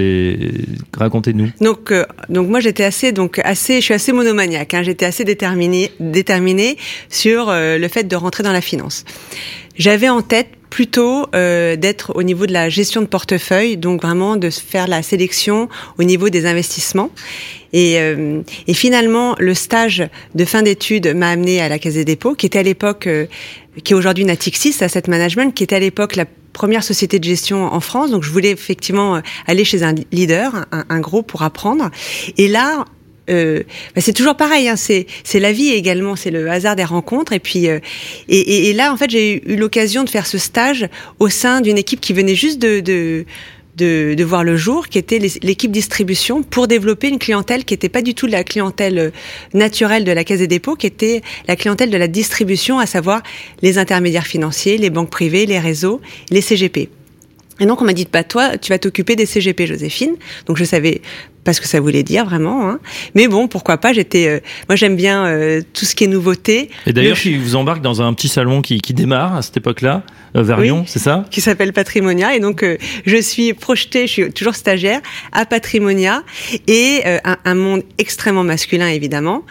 Racontez-nous. 0.97 1.51
Donc, 1.61 1.91
euh, 1.91 2.05
donc 2.29 2.47
moi 2.49 2.59
j'étais 2.59 2.83
assez, 2.83 3.11
donc 3.11 3.39
assez, 3.43 3.75
je 3.75 3.85
suis 3.85 3.93
assez 3.93 4.11
monomaniaque. 4.11 4.73
Hein, 4.73 4.83
j'étais 4.83 5.05
assez 5.05 5.23
déterminée, 5.23 5.91
déterminée 5.99 6.77
sur 7.09 7.49
euh, 7.49 7.77
le 7.77 7.87
fait 7.87 8.03
de 8.03 8.15
rentrer 8.15 8.43
dans 8.43 8.51
la 8.51 8.61
finance. 8.61 9.05
J'avais 9.77 10.09
en 10.09 10.21
tête 10.21 10.49
plutôt 10.77 11.25
euh, 11.33 11.75
d'être 11.75 12.15
au 12.15 12.21
niveau 12.21 12.45
de 12.45 12.53
la 12.53 12.69
gestion 12.69 13.01
de 13.01 13.07
portefeuille, 13.07 13.77
donc 13.77 14.03
vraiment 14.03 14.37
de 14.37 14.51
faire 14.51 14.87
la 14.87 15.01
sélection 15.01 15.69
au 15.97 16.03
niveau 16.03 16.29
des 16.29 16.45
investissements. 16.45 17.09
Et, 17.73 17.95
euh, 17.97 18.43
et 18.67 18.75
finalement, 18.75 19.35
le 19.39 19.55
stage 19.55 20.07
de 20.35 20.45
fin 20.45 20.61
d'études 20.61 21.15
m'a 21.15 21.29
amené 21.29 21.61
à 21.61 21.67
la 21.67 21.79
Caisse 21.79 21.95
des 21.95 22.05
dépôts, 22.05 22.35
qui 22.35 22.45
était 22.45 22.59
à 22.59 22.63
l'époque, 22.63 23.07
euh, 23.07 23.25
qui 23.83 23.93
est 23.93 23.95
aujourd'hui 23.95 24.23
Natixis 24.23 24.75
Asset 24.81 25.01
Management, 25.07 25.51
qui 25.51 25.63
était 25.63 25.77
à 25.77 25.79
l'époque 25.79 26.15
la 26.15 26.25
première 26.53 26.83
société 26.83 27.17
de 27.17 27.23
gestion 27.23 27.65
en 27.65 27.79
France. 27.79 28.11
Donc, 28.11 28.21
je 28.21 28.29
voulais 28.29 28.51
effectivement 28.51 29.19
aller 29.47 29.65
chez 29.65 29.81
un 29.81 29.95
leader, 30.11 30.67
un, 30.71 30.85
un 30.89 30.99
gros, 30.99 31.23
pour 31.23 31.41
apprendre. 31.41 31.89
Et 32.37 32.47
là, 32.47 32.85
euh, 33.29 33.63
bah, 33.95 34.01
c'est 34.01 34.13
toujours 34.13 34.35
pareil. 34.35 34.67
Hein, 34.69 34.75
c'est 34.75 35.05
la 35.39 35.51
vie 35.51 35.69
également, 35.69 36.15
c'est 36.15 36.31
le 36.31 36.49
hasard 36.49 36.75
des 36.75 36.83
rencontres. 36.83 37.33
Et 37.33 37.39
puis 37.39 37.67
euh, 37.67 37.79
et, 38.29 38.73
là, 38.73 38.93
en 38.93 38.97
fait, 38.97 39.09
j'ai 39.09 39.43
eu 39.51 39.55
l'occasion 39.55 40.03
de 40.03 40.09
faire 40.09 40.27
ce 40.27 40.37
stage 40.37 40.87
au 41.19 41.29
sein 41.29 41.61
d'une 41.61 41.77
équipe 41.77 42.01
qui 42.01 42.13
venait 42.13 42.35
juste 42.35 42.59
de, 42.59 43.25
voir 44.23 44.43
le 44.43 44.57
jour, 44.57 44.87
qui 44.87 44.97
était 44.97 45.19
l'équipe 45.19 45.71
distribution, 45.71 46.43
pour 46.43 46.67
développer 46.67 47.09
une 47.09 47.19
clientèle 47.19 47.65
qui 47.65 47.73
n'était 47.73 47.89
pas 47.89 48.01
du 48.01 48.13
tout 48.15 48.27
la 48.27 48.43
clientèle 48.43 48.99
euh, 48.99 49.09
naturelle 49.53 50.03
de 50.03 50.11
la 50.11 50.23
Caisse 50.23 50.39
des 50.39 50.47
dépôts, 50.47 50.75
qui 50.75 50.87
était 50.87 51.21
la 51.47 51.55
clientèle 51.55 51.89
de 51.89 51.97
la 51.97 52.07
distribution, 52.07 52.79
à 52.79 52.85
savoir 52.85 53.21
les 53.61 53.77
intermédiaires 53.77 54.27
financiers, 54.27 54.77
les 54.77 54.89
banques 54.89 55.09
privées, 55.09 55.45
les 55.45 55.59
réseaux, 55.59 56.01
les 56.31 56.41
CGP. 56.41 56.89
Et 57.59 57.65
donc 57.65 57.81
on 57.81 57.85
m'a 57.85 57.93
dit, 57.93 58.07
bah 58.11 58.23
toi, 58.23 58.57
tu 58.57 58.71
vas 58.71 58.77
t'occuper 58.79 59.15
des 59.15 59.25
CGP, 59.25 59.65
Joséphine. 59.65 60.15
Donc 60.45 60.57
je 60.57 60.63
savais 60.63 61.01
pas 61.47 61.53
ce 61.53 61.61
que 61.61 61.67
ça 61.69 61.79
voulait 61.79 62.03
dire 62.03 62.25
vraiment. 62.25 62.69
Hein. 62.69 62.79
Mais 63.15 63.29
bon, 63.29 63.47
pourquoi 63.47 63.77
pas 63.77 63.93
J'étais, 63.93 64.27
euh, 64.27 64.39
moi 64.67 64.75
j'aime 64.75 64.97
bien 64.97 65.25
euh, 65.27 65.61
tout 65.73 65.85
ce 65.85 65.95
qui 65.95 66.03
est 66.03 66.07
nouveauté. 66.07 66.69
Et 66.85 66.91
d'ailleurs, 66.91 67.15
je 67.15 67.37
vous 67.37 67.55
embarque 67.55 67.81
dans 67.81 68.01
un 68.01 68.13
petit 68.13 68.27
salon 68.27 68.61
qui, 68.61 68.81
qui 68.81 68.93
démarre 68.93 69.33
à 69.33 69.41
cette 69.41 69.55
époque-là, 69.55 70.03
euh, 70.35 70.43
vers 70.43 70.59
Lyon, 70.59 70.83
c'est 70.87 70.99
ça? 70.99 71.25
Qui 71.31 71.41
s'appelle 71.41 71.73
Patrimonia. 71.73 72.35
Et 72.35 72.39
donc 72.39 72.65
je 73.05 73.17
suis 73.17 73.53
projetée, 73.53 74.07
je 74.07 74.11
suis 74.11 74.31
toujours 74.31 74.55
stagiaire 74.55 75.01
à 75.31 75.45
Patrimonia 75.45 76.23
et 76.67 77.03
un, 77.23 77.37
un, 77.45 77.55
monde 77.55 77.83
extrêmement 77.97 78.43
masculin 78.43 78.87
évidemment. 78.87 79.43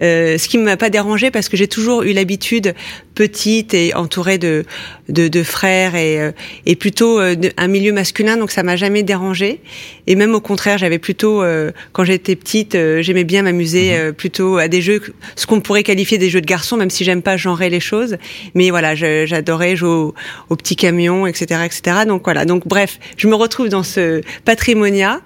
ce 0.00 0.48
qui 0.48 0.58
ne 0.58 0.64
m'a 0.64 0.76
pas 0.76 0.90
dérangé 0.90 1.30
parce 1.30 1.48
que 1.48 1.56
j'ai 1.56 1.68
toujours 1.68 2.02
eu 2.02 2.12
l'habitude 2.12 2.74
petite 3.14 3.74
et 3.74 3.94
entourée 3.94 4.38
de 4.38 4.64
de, 5.08 5.28
de 5.28 5.42
frères 5.42 5.94
et 5.94 6.32
et 6.66 6.76
plutôt 6.76 7.20
un 7.20 7.68
milieu 7.68 7.92
masculin, 7.92 8.36
donc 8.36 8.50
ça 8.50 8.62
m'a 8.62 8.76
jamais 8.76 9.02
dérangé. 9.02 9.60
Et 10.06 10.16
même 10.16 10.34
au 10.34 10.40
contraire, 10.40 10.78
j'avais 10.78 10.98
plutôt 10.98 11.42
euh, 11.42 11.70
quand 11.92 12.04
j'étais 12.04 12.36
petite, 12.36 12.74
euh, 12.74 13.02
j'aimais 13.02 13.24
bien 13.24 13.42
m'amuser 13.42 13.96
euh, 13.96 14.12
plutôt 14.12 14.58
à 14.58 14.68
des 14.68 14.82
jeux, 14.82 15.00
ce 15.36 15.46
qu'on 15.46 15.60
pourrait 15.60 15.82
qualifier 15.82 16.18
des 16.18 16.30
jeux 16.30 16.40
de 16.40 16.46
garçons, 16.46 16.76
même 16.76 16.90
si 16.90 17.04
j'aime 17.04 17.22
pas 17.22 17.36
genrer 17.36 17.70
les 17.70 17.80
choses. 17.80 18.16
Mais 18.54 18.70
voilà, 18.70 18.94
j'adorais 18.94 19.76
jouer 19.76 20.10
aux 20.48 20.54
au 20.54 20.56
petits 20.56 20.76
camions, 20.76 21.26
etc., 21.26 21.62
etc. 21.64 22.04
Donc 22.06 22.22
voilà. 22.24 22.44
Donc 22.44 22.66
bref, 22.66 22.98
je 23.16 23.28
me 23.28 23.34
retrouve 23.34 23.68
dans 23.68 23.82
ce 23.82 24.20
patrimonia 24.44 25.20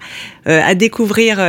à 0.45 0.73
découvrir 0.73 1.39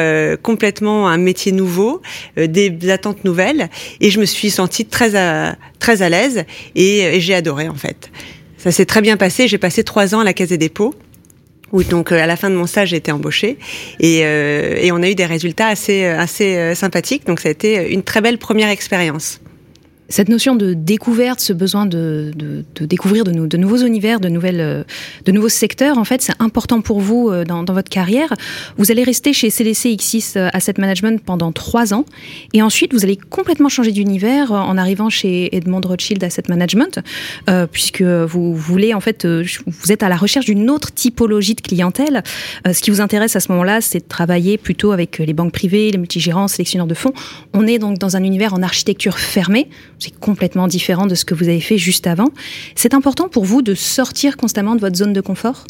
complètement 0.42 1.08
un 1.08 1.16
métier 1.16 1.52
nouveau, 1.52 2.02
des 2.36 2.90
attentes 2.90 3.24
nouvelles, 3.24 3.70
et 4.00 4.10
je 4.10 4.20
me 4.20 4.26
suis 4.26 4.50
sentie 4.50 4.84
très 4.84 5.16
à, 5.16 5.56
très 5.78 6.02
à 6.02 6.10
l'aise 6.10 6.44
et, 6.74 7.00
et 7.00 7.20
j'ai 7.20 7.34
adoré 7.34 7.68
en 7.68 7.74
fait. 7.74 8.10
Ça 8.58 8.70
s'est 8.70 8.84
très 8.84 9.00
bien 9.00 9.16
passé. 9.16 9.48
J'ai 9.48 9.56
passé 9.56 9.84
trois 9.84 10.14
ans 10.14 10.20
à 10.20 10.24
la 10.24 10.34
Caisse 10.34 10.50
des 10.50 10.58
dépôts 10.58 10.94
où 11.72 11.82
donc 11.82 12.12
euh, 12.12 12.22
à 12.22 12.26
la 12.26 12.36
fin 12.36 12.50
de 12.50 12.54
mon 12.54 12.66
stage 12.66 12.88
j'ai 12.88 12.96
été 12.96 13.12
embauchée 13.12 13.58
et, 14.00 14.20
euh, 14.24 14.76
et 14.80 14.92
on 14.92 15.02
a 15.02 15.08
eu 15.08 15.14
des 15.14 15.26
résultats 15.26 15.68
assez 15.68 16.04
euh, 16.04 16.18
assez 16.18 16.74
sympathiques 16.74 17.26
donc 17.26 17.40
ça 17.40 17.48
a 17.48 17.52
été 17.52 17.92
une 17.92 18.02
très 18.02 18.20
belle 18.20 18.38
première 18.38 18.68
expérience. 18.68 19.40
Cette 20.10 20.28
notion 20.28 20.56
de 20.56 20.74
découverte, 20.74 21.40
ce 21.40 21.52
besoin 21.52 21.86
de, 21.86 22.32
de, 22.36 22.64
de 22.74 22.84
découvrir 22.84 23.24
de, 23.24 23.30
de, 23.30 23.56
nouveaux 23.56 23.78
univers, 23.78 24.18
de, 24.18 24.28
nouvelles, 24.28 24.60
euh, 24.60 24.82
de 25.24 25.32
nouveaux 25.32 25.48
secteurs, 25.48 25.98
en 25.98 26.04
fait, 26.04 26.20
c'est 26.20 26.34
important 26.40 26.80
pour 26.80 27.00
vous 27.00 27.30
euh, 27.30 27.44
dans, 27.44 27.62
dans, 27.62 27.72
votre 27.72 27.88
carrière. 27.88 28.34
Vous 28.76 28.90
allez 28.90 29.04
rester 29.04 29.32
chez 29.32 29.50
CDC 29.50 29.90
X6 29.90 30.36
euh, 30.36 30.48
Asset 30.52 30.74
Management 30.78 31.22
pendant 31.24 31.52
trois 31.52 31.94
ans, 31.94 32.04
et 32.52 32.60
ensuite 32.60 32.92
vous 32.92 33.04
allez 33.04 33.16
complètement 33.16 33.68
changer 33.68 33.92
d'univers 33.92 34.52
en 34.52 34.76
arrivant 34.76 35.10
chez 35.10 35.54
Edmond 35.54 35.82
Rothschild 35.84 36.22
Asset 36.24 36.42
Management, 36.48 37.00
euh, 37.48 37.66
puisque 37.70 38.02
vous 38.02 38.54
voulez 38.54 38.94
en 38.94 39.00
fait, 39.00 39.24
vous 39.26 39.92
êtes 39.92 40.02
à 40.02 40.08
la 40.08 40.16
recherche 40.16 40.46
d'une 40.46 40.70
autre 40.70 40.92
typologie 40.92 41.54
de 41.54 41.60
clientèle. 41.60 42.22
Euh, 42.66 42.72
ce 42.72 42.80
qui 42.80 42.90
vous 42.90 43.00
intéresse 43.00 43.36
à 43.36 43.40
ce 43.40 43.52
moment-là, 43.52 43.80
c'est 43.80 44.00
de 44.00 44.08
travailler 44.08 44.58
plutôt 44.58 44.92
avec 44.92 45.18
les 45.18 45.32
banques 45.32 45.52
privées, 45.52 45.90
les 45.90 45.98
multigérants, 45.98 46.48
sélectionneurs 46.48 46.86
de 46.86 46.94
fonds. 46.94 47.12
On 47.52 47.66
est 47.66 47.78
donc 47.78 47.98
dans 47.98 48.16
un 48.16 48.24
univers 48.24 48.54
en 48.54 48.62
architecture 48.62 49.18
fermée 49.18 49.68
c'est 50.00 50.18
complètement 50.18 50.66
différent 50.66 51.06
de 51.06 51.14
ce 51.14 51.24
que 51.24 51.34
vous 51.34 51.48
avez 51.48 51.60
fait 51.60 51.78
juste 51.78 52.06
avant. 52.06 52.30
C'est 52.74 52.94
important 52.94 53.28
pour 53.28 53.44
vous 53.44 53.62
de 53.62 53.74
sortir 53.74 54.36
constamment 54.36 54.74
de 54.74 54.80
votre 54.80 54.96
zone 54.96 55.12
de 55.12 55.20
confort? 55.20 55.64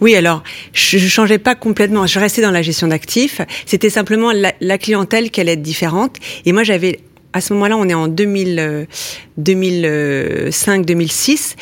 Oui, 0.00 0.16
alors 0.16 0.42
je, 0.72 0.98
je 0.98 1.08
changeais 1.08 1.38
pas 1.38 1.54
complètement. 1.54 2.06
Je 2.06 2.18
restais 2.18 2.42
dans 2.42 2.50
la 2.50 2.62
gestion 2.62 2.88
d'actifs. 2.88 3.40
C'était 3.64 3.90
simplement 3.90 4.32
la, 4.32 4.78
clientèle 4.78 5.30
qui 5.30 5.40
allait 5.40 5.52
être 5.52 5.62
différente. 5.62 6.16
Et 6.44 6.52
moi, 6.52 6.64
j'avais 6.64 7.00
à 7.32 7.40
ce 7.40 7.52
moment-là, 7.54 7.76
on 7.76 7.88
est 7.88 7.94
en 7.94 8.08
2000, 8.08 8.86
2005, 9.38 10.84
2006. 10.84 11.56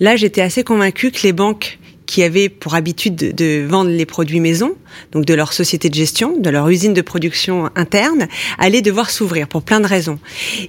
Là, 0.00 0.16
j'étais 0.16 0.40
assez 0.40 0.64
convaincue 0.64 1.10
que 1.10 1.22
les 1.22 1.32
banques 1.32 1.78
qui 2.06 2.22
avaient 2.22 2.48
pour 2.48 2.74
habitude 2.74 3.14
de, 3.14 3.32
de, 3.32 3.66
vendre 3.66 3.90
les 3.90 4.06
produits 4.06 4.40
maison, 4.40 4.74
donc 5.12 5.24
de 5.24 5.34
leur 5.34 5.52
société 5.52 5.88
de 5.88 5.94
gestion, 5.94 6.38
de 6.38 6.50
leur 6.50 6.68
usine 6.68 6.94
de 6.94 7.00
production 7.00 7.70
interne, 7.74 8.28
allaient 8.58 8.82
devoir 8.82 9.10
s'ouvrir 9.10 9.48
pour 9.48 9.62
plein 9.62 9.80
de 9.80 9.86
raisons. 9.86 10.18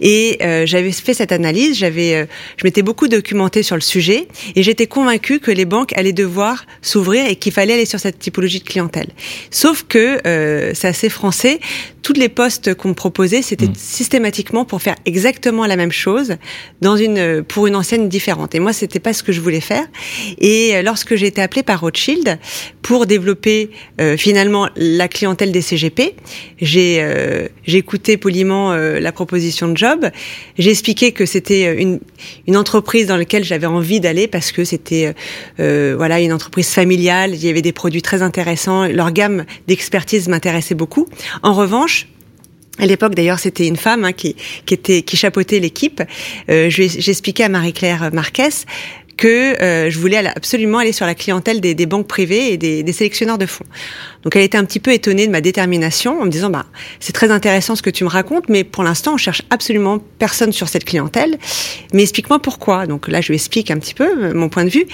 Et 0.01 0.37
euh, 0.41 0.65
j'avais 0.65 0.91
fait 0.91 1.13
cette 1.13 1.31
analyse, 1.31 1.77
j'avais, 1.77 2.15
euh, 2.15 2.25
je 2.57 2.65
m'étais 2.65 2.81
beaucoup 2.81 3.07
documentée 3.07 3.63
sur 3.63 3.75
le 3.75 3.81
sujet, 3.81 4.27
et 4.55 4.63
j'étais 4.63 4.87
convaincue 4.87 5.39
que 5.39 5.51
les 5.51 5.65
banques 5.65 5.97
allaient 5.97 6.13
devoir 6.13 6.65
s'ouvrir 6.81 7.25
et 7.27 7.35
qu'il 7.35 7.51
fallait 7.51 7.73
aller 7.73 7.85
sur 7.85 7.99
cette 7.99 8.19
typologie 8.19 8.59
de 8.59 8.65
clientèle. 8.65 9.09
Sauf 9.51 9.85
que 9.87 10.19
euh, 10.27 10.71
c'est 10.73 10.87
assez 10.87 11.09
français. 11.09 11.59
Tous 12.01 12.13
les 12.13 12.29
postes 12.29 12.73
qu'on 12.73 12.89
me 12.89 12.93
proposait, 12.93 13.41
c'était 13.41 13.67
mmh. 13.67 13.75
systématiquement 13.75 14.65
pour 14.65 14.81
faire 14.81 14.95
exactement 15.05 15.65
la 15.65 15.75
même 15.75 15.91
chose 15.91 16.37
dans 16.81 16.95
une 16.95 17.43
pour 17.43 17.67
une 17.67 17.75
enseigne 17.75 18.09
différente. 18.09 18.55
Et 18.55 18.59
moi, 18.59 18.73
c'était 18.73 18.99
pas 18.99 19.13
ce 19.13 19.23
que 19.23 19.31
je 19.31 19.41
voulais 19.41 19.59
faire. 19.59 19.85
Et 20.39 20.75
euh, 20.75 20.81
lorsque 20.81 21.15
j'ai 21.15 21.27
été 21.27 21.41
appelée 21.41 21.63
par 21.63 21.81
Rothschild 21.81 22.39
pour 22.81 23.05
développer 23.05 23.69
euh, 24.01 24.08
finalement 24.17 24.69
la 24.75 25.07
clientèle 25.07 25.51
des 25.51 25.61
CGP. 25.61 26.15
J'ai 26.61 26.97
euh, 27.01 27.47
écouté 27.67 28.17
poliment 28.17 28.71
euh, 28.71 28.99
la 28.99 29.11
proposition 29.11 29.67
de 29.67 29.77
job. 29.77 30.09
J'ai 30.57 30.71
expliqué 30.71 31.11
que 31.11 31.25
c'était 31.25 31.81
une, 31.81 31.99
une 32.47 32.57
entreprise 32.57 33.07
dans 33.07 33.17
laquelle 33.17 33.43
j'avais 33.43 33.67
envie 33.67 33.99
d'aller 33.99 34.27
parce 34.27 34.51
que 34.51 34.63
c'était 34.63 35.13
euh, 35.59 35.95
voilà 35.97 36.19
une 36.19 36.33
entreprise 36.33 36.69
familiale. 36.69 37.33
Il 37.33 37.43
y 37.43 37.49
avait 37.49 37.61
des 37.61 37.73
produits 37.73 38.01
très 38.01 38.21
intéressants. 38.21 38.87
Leur 38.87 39.11
gamme 39.11 39.45
d'expertise 39.67 40.27
m'intéressait 40.27 40.75
beaucoup. 40.75 41.07
En 41.43 41.53
revanche, 41.53 42.07
à 42.79 42.85
l'époque, 42.85 43.13
d'ailleurs, 43.13 43.39
c'était 43.39 43.67
une 43.67 43.75
femme 43.75 44.05
hein, 44.05 44.13
qui, 44.13 44.35
qui, 44.65 44.73
était 44.73 45.01
qui 45.01 45.17
chapeautait 45.17 45.59
l'équipe. 45.59 46.01
Euh, 46.49 46.69
J'expliquais 46.69 47.43
à 47.43 47.49
Marie-Claire 47.49 48.09
Marquez 48.13 48.49
que 49.19 49.61
euh, 49.61 49.89
je 49.89 49.99
voulais 49.99 50.15
absolument 50.15 50.77
aller 50.77 50.93
sur 50.93 51.05
la 51.05 51.13
clientèle 51.13 51.59
des, 51.59 51.75
des 51.75 51.85
banques 51.85 52.07
privées 52.07 52.53
et 52.53 52.57
des, 52.57 52.83
des, 52.83 52.93
sélectionneurs 52.93 53.37
de 53.37 53.45
fonds. 53.45 53.65
Donc 54.23 54.33
elle 54.37 54.43
était 54.43 54.57
un 54.57 54.63
petit 54.63 54.79
peu 54.79 54.93
étonnée 54.93 55.27
de 55.27 55.31
ma 55.31 55.41
détermination 55.41 56.21
en 56.21 56.25
me 56.25 56.29
disant 56.29 56.49
bah 56.49 56.65
c'est 57.01 57.11
très 57.11 57.29
intéressant 57.29 57.75
ce 57.75 57.81
que 57.81 57.89
tu 57.89 58.05
me 58.05 58.09
racontes, 58.09 58.47
mais 58.47 58.63
pour 58.63 58.81
l'instant 58.81 59.15
on 59.15 59.17
cherche 59.17 59.41
absolument 59.49 59.99
personne 60.19 60.53
sur 60.53 60.69
cette 60.69 60.85
clientèle. 60.85 61.37
Mais 61.93 62.03
explique-moi 62.03 62.39
pourquoi. 62.39 62.87
Donc 62.87 63.09
là 63.09 63.19
je 63.19 63.27
lui 63.27 63.35
explique 63.35 63.71
un 63.71 63.77
petit 63.77 63.93
peu 63.93 64.07
euh, 64.07 64.33
mon 64.33 64.47
point 64.47 64.63
de 64.63 64.69
vue. 64.69 64.85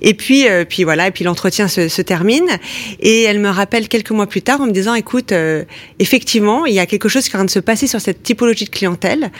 Et 0.00 0.14
puis 0.14 0.48
euh, 0.48 0.64
puis 0.64 0.84
voilà 0.84 1.08
et 1.08 1.10
puis 1.10 1.24
l'entretien 1.24 1.66
se, 1.66 1.88
se, 1.88 2.02
termine 2.02 2.46
et 3.00 3.22
elle 3.22 3.40
me 3.40 3.48
rappelle 3.48 3.88
quelques 3.88 4.12
mois 4.12 4.28
plus 4.28 4.42
tard 4.42 4.60
en 4.60 4.66
me 4.66 4.72
disant 4.72 4.94
écoute 4.94 5.32
euh, 5.32 5.64
effectivement 5.98 6.66
il 6.66 6.74
y 6.74 6.78
a 6.78 6.86
quelque 6.86 7.08
chose 7.08 7.24
qui 7.24 7.30
est 7.30 7.34
en 7.34 7.38
train 7.38 7.46
de 7.46 7.50
se 7.50 7.58
passer 7.58 7.88
sur 7.88 8.00
cette 8.00 8.22
typologie 8.22 8.64
de 8.64 8.70
clientèle. 8.70 9.32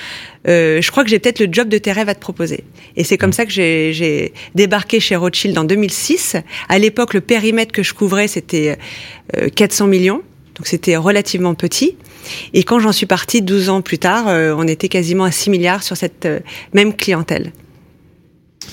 Euh, 0.48 0.80
je 0.82 0.90
crois 0.90 1.04
que 1.04 1.10
j'ai 1.10 1.18
peut-être 1.18 1.40
le 1.40 1.48
job 1.50 1.68
de 1.68 1.78
tes 1.78 1.92
rêves 1.92 2.08
à 2.08 2.14
te 2.14 2.20
proposer. 2.20 2.64
Et 2.96 3.04
c'est 3.04 3.18
comme 3.18 3.32
ça 3.32 3.46
que 3.46 3.52
j'ai 3.52 4.32
débarqué 4.54 5.00
chez 5.00 5.16
Rothschild 5.16 5.56
en 5.56 5.64
2006. 5.64 6.36
À 6.68 6.78
l'époque, 6.78 7.14
le 7.14 7.20
périmètre 7.20 7.72
que 7.72 7.82
je 7.82 7.94
couvrais, 7.94 8.28
c'était 8.28 8.78
400 9.54 9.84
euh, 9.84 9.88
millions. 9.88 10.22
Donc 10.56 10.66
c'était 10.66 10.96
relativement 10.96 11.54
petit. 11.54 11.96
Et 12.52 12.62
quand 12.62 12.78
j'en 12.78 12.92
suis 12.92 13.06
partie 13.06 13.42
12 13.42 13.68
ans 13.70 13.82
plus 13.82 13.98
tard, 13.98 14.28
euh, 14.28 14.54
on 14.56 14.66
était 14.66 14.88
quasiment 14.88 15.24
à 15.24 15.30
6 15.30 15.50
milliards 15.50 15.82
sur 15.82 15.96
cette 15.96 16.28
même 16.72 16.94
clientèle. 16.94 17.52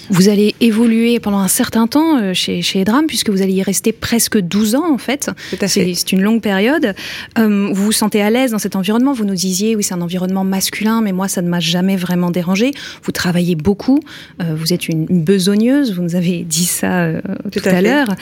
Vous 0.09 0.29
allez 0.29 0.55
évoluer 0.59 1.19
pendant 1.19 1.39
un 1.39 1.47
certain 1.47 1.87
temps 1.87 2.17
euh, 2.17 2.33
chez, 2.33 2.61
chez 2.61 2.79
Edram, 2.79 3.05
puisque 3.07 3.29
vous 3.29 3.41
allez 3.41 3.53
y 3.53 3.63
rester 3.63 3.91
presque 3.91 4.39
12 4.39 4.75
ans, 4.75 4.91
en 4.91 4.97
fait. 4.97 5.29
C'est 5.67 6.11
une 6.11 6.21
longue 6.21 6.41
période. 6.41 6.93
Euh, 7.37 7.69
vous 7.71 7.85
vous 7.85 7.91
sentez 7.91 8.21
à 8.21 8.29
l'aise 8.29 8.51
dans 8.51 8.59
cet 8.59 8.75
environnement. 8.75 9.13
Vous 9.13 9.25
nous 9.25 9.35
disiez, 9.35 9.75
oui, 9.75 9.83
c'est 9.83 9.93
un 9.93 10.01
environnement 10.01 10.43
masculin, 10.43 11.01
mais 11.01 11.11
moi, 11.11 11.27
ça 11.27 11.41
ne 11.41 11.49
m'a 11.49 11.59
jamais 11.59 11.95
vraiment 11.95 12.31
dérangé. 12.31 12.71
Vous 13.03 13.11
travaillez 13.11 13.55
beaucoup. 13.55 13.99
Euh, 14.41 14.55
vous 14.55 14.73
êtes 14.73 14.87
une, 14.87 15.05
une, 15.09 15.23
besogneuse. 15.23 15.93
Vous 15.93 16.01
nous 16.01 16.15
avez 16.15 16.43
dit 16.43 16.65
ça 16.65 17.03
euh, 17.03 17.21
tout, 17.51 17.59
tout, 17.59 17.69
à, 17.69 17.77
à 17.77 17.81
l'heure. 17.81 18.15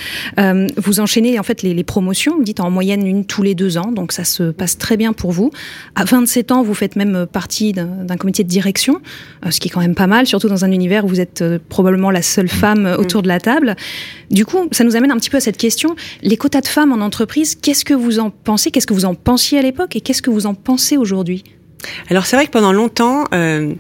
Vous 0.77 1.00
enchaînez, 1.00 1.39
en 1.39 1.43
fait, 1.43 1.62
les, 1.62 1.74
les, 1.74 1.83
promotions. 1.83 2.38
Vous 2.38 2.43
dites 2.43 2.59
en 2.59 2.69
moyenne 2.69 3.05
une 3.05 3.25
tous 3.25 3.43
les 3.43 3.55
deux 3.55 3.77
ans. 3.77 3.91
Donc, 3.91 4.12
ça 4.12 4.24
se 4.24 4.51
passe 4.51 4.77
très 4.77 4.97
bien 4.97 5.13
pour 5.13 5.31
vous. 5.31 5.51
À 5.95 6.03
27 6.05 6.51
ans, 6.51 6.63
vous 6.63 6.74
faites 6.74 6.95
même 6.95 7.25
partie 7.31 7.74
d'un 7.74 8.17
comité 8.17 8.43
de 8.43 8.50
direction, 8.50 9.01
ce 9.50 9.59
qui 9.59 9.69
est 9.69 9.71
quand 9.71 9.81
même 9.81 9.95
pas 9.95 10.07
mal, 10.07 10.27
surtout 10.27 10.50
dans 10.50 10.65
un 10.65 10.71
univers 10.71 11.05
où 11.05 11.07
vous 11.07 11.21
êtes 11.21 11.43
probablement 11.57 12.11
la 12.11 12.21
seule 12.21 12.49
femme 12.49 12.83
mmh. 12.83 12.99
autour 12.99 13.21
de 13.21 13.27
la 13.27 13.39
table. 13.39 13.75
Du 14.31 14.45
coup, 14.45 14.67
ça 14.71 14.83
nous 14.83 14.95
amène 14.95 15.11
un 15.11 15.17
petit 15.17 15.29
peu 15.29 15.37
à 15.37 15.41
cette 15.41 15.57
question. 15.57 15.95
Les 16.21 16.37
quotas 16.37 16.61
de 16.61 16.67
femmes 16.67 16.91
en 16.91 17.03
entreprise, 17.03 17.55
qu'est-ce 17.55 17.85
que 17.85 17.93
vous 17.93 18.19
en 18.19 18.29
pensez? 18.29 18.71
Qu'est-ce 18.71 18.87
que 18.87 18.93
vous 18.93 19.05
en 19.05 19.15
pensiez 19.15 19.59
à 19.59 19.61
l'époque 19.61 19.95
et 19.95 20.01
qu'est-ce 20.01 20.21
que 20.21 20.29
vous 20.29 20.45
en 20.45 20.53
pensez 20.53 20.97
aujourd'hui? 20.97 21.43
Alors 22.09 22.25
c'est 22.25 22.35
vrai 22.35 22.45
que 22.45 22.51
pendant 22.51 22.73
longtemps, 22.73 23.25
euh, 23.33 23.73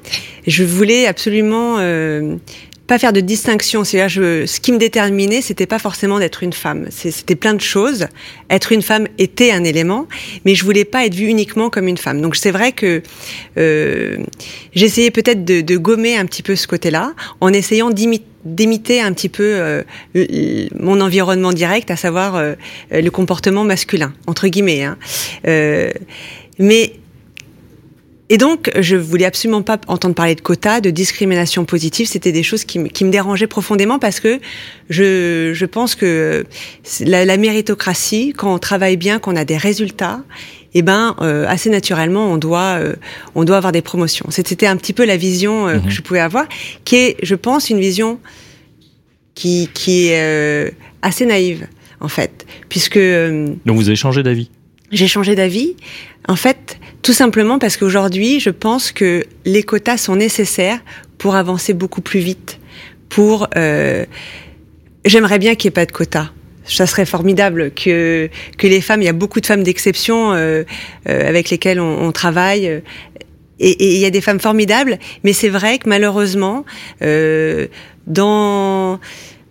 je 0.45 0.63
voulais 0.63 1.07
absolument 1.07 1.77
euh, 1.79 2.35
pas 2.87 2.97
faire 2.97 3.13
de 3.13 3.19
distinction. 3.19 3.83
C'est 3.83 4.07
je, 4.09 4.45
ce 4.45 4.59
qui 4.59 4.71
me 4.71 4.77
déterminait, 4.77 5.41
c'était 5.41 5.65
pas 5.65 5.79
forcément 5.79 6.19
d'être 6.19 6.41
une 6.41 6.53
femme. 6.53 6.87
C'était 6.89 7.35
plein 7.35 7.53
de 7.53 7.61
choses. 7.61 8.07
Être 8.49 8.71
une 8.71 8.81
femme 8.81 9.07
était 9.17 9.51
un 9.51 9.63
élément, 9.63 10.07
mais 10.45 10.55
je 10.55 10.63
voulais 10.63 10.85
pas 10.85 11.05
être 11.05 11.13
vue 11.13 11.27
uniquement 11.27 11.69
comme 11.69 11.87
une 11.87 11.97
femme. 11.97 12.21
Donc 12.21 12.35
c'est 12.35 12.51
vrai 12.51 12.71
que 12.71 13.03
euh, 13.57 14.17
j'essayais 14.73 15.11
peut-être 15.11 15.43
de, 15.43 15.61
de, 15.61 15.77
gommer 15.77 16.17
un 16.17 16.25
petit 16.25 16.43
peu 16.43 16.55
ce 16.55 16.67
côté-là, 16.67 17.13
en 17.41 17.51
essayant 17.51 17.89
d'imiter 17.91 19.01
un 19.01 19.13
petit 19.13 19.29
peu 19.29 19.43
euh, 19.43 19.83
mon 20.79 21.01
environnement 21.01 21.51
direct, 21.51 21.91
à 21.91 21.97
savoir 21.97 22.35
euh, 22.35 22.55
le 22.91 23.09
comportement 23.09 23.63
masculin 23.63 24.13
entre 24.27 24.47
guillemets. 24.47 24.83
Hein. 24.83 24.97
Euh, 25.47 25.91
mais 26.59 26.93
et 28.29 28.37
donc, 28.37 28.69
je 28.77 28.97
voulais 28.97 29.23
absolument 29.23 29.61
pas 29.61 29.79
entendre 29.87 30.13
parler 30.13 30.35
de 30.35 30.41
quotas, 30.41 30.81
de 30.81 30.89
discrimination 30.89 31.63
positive. 31.63 32.07
C'était 32.07 32.33
des 32.33 32.43
choses 32.43 32.65
qui, 32.65 32.83
qui, 32.89 33.05
me 33.05 33.09
dérangeaient 33.09 33.47
profondément 33.47 33.99
parce 33.99 34.19
que 34.19 34.39
je, 34.89 35.51
je 35.53 35.65
pense 35.65 35.95
que 35.95 36.45
la, 36.99 37.23
la, 37.23 37.37
méritocratie, 37.37 38.33
quand 38.35 38.53
on 38.53 38.59
travaille 38.59 38.97
bien, 38.97 39.19
qu'on 39.19 39.37
a 39.37 39.45
des 39.45 39.55
résultats, 39.55 40.23
eh 40.73 40.81
ben, 40.81 41.15
euh, 41.21 41.45
assez 41.47 41.69
naturellement, 41.69 42.29
on 42.29 42.37
doit, 42.37 42.77
euh, 42.79 42.95
on 43.33 43.45
doit 43.45 43.57
avoir 43.57 43.71
des 43.71 43.81
promotions. 43.81 44.25
C'était 44.29 44.67
un 44.67 44.75
petit 44.75 44.93
peu 44.93 45.05
la 45.05 45.15
vision 45.15 45.67
euh, 45.67 45.77
mmh. 45.77 45.83
que 45.83 45.89
je 45.89 46.01
pouvais 46.01 46.19
avoir, 46.19 46.45
qui 46.83 46.97
est, 46.97 47.17
je 47.23 47.35
pense, 47.35 47.69
une 47.69 47.79
vision 47.79 48.19
qui, 49.35 49.69
qui 49.73 50.07
est 50.07 50.21
euh, 50.21 50.69
assez 51.01 51.25
naïve, 51.25 51.65
en 52.01 52.09
fait, 52.09 52.45
puisque. 52.67 52.99
Donc, 52.99 53.77
vous 53.77 53.87
avez 53.87 53.95
changé 53.95 54.21
d'avis? 54.21 54.49
J'ai 54.91 55.07
changé 55.07 55.35
d'avis. 55.35 55.75
En 56.27 56.35
fait, 56.35 56.77
tout 57.01 57.13
simplement 57.13 57.59
parce 57.59 57.77
qu'aujourd'hui, 57.77 58.39
je 58.39 58.49
pense 58.49 58.91
que 58.91 59.25
les 59.45 59.63
quotas 59.63 59.97
sont 59.97 60.15
nécessaires 60.15 60.79
pour 61.17 61.35
avancer 61.35 61.73
beaucoup 61.73 62.01
plus 62.01 62.19
vite. 62.19 62.59
Pour, 63.09 63.47
euh, 63.55 64.05
j'aimerais 65.05 65.39
bien 65.39 65.55
qu'il 65.55 65.69
n'y 65.69 65.73
ait 65.73 65.81
pas 65.81 65.85
de 65.85 65.91
quotas. 65.91 66.31
Ça 66.65 66.85
serait 66.85 67.05
formidable 67.05 67.71
que 67.71 68.29
que 68.57 68.67
les 68.67 68.81
femmes, 68.81 69.01
il 69.01 69.05
y 69.05 69.09
a 69.09 69.13
beaucoup 69.13 69.39
de 69.39 69.45
femmes 69.45 69.63
d'exception 69.63 70.33
euh, 70.33 70.63
euh, 71.07 71.29
avec 71.29 71.49
lesquelles 71.49 71.79
on, 71.79 72.03
on 72.03 72.11
travaille. 72.11 72.81
Et 73.59 73.95
il 73.95 73.99
y 73.99 74.05
a 74.05 74.09
des 74.09 74.21
femmes 74.21 74.39
formidables, 74.39 74.99
mais 75.23 75.33
c'est 75.33 75.49
vrai 75.49 75.79
que 75.79 75.89
malheureusement, 75.89 76.63
euh, 77.01 77.67
dans 78.05 78.99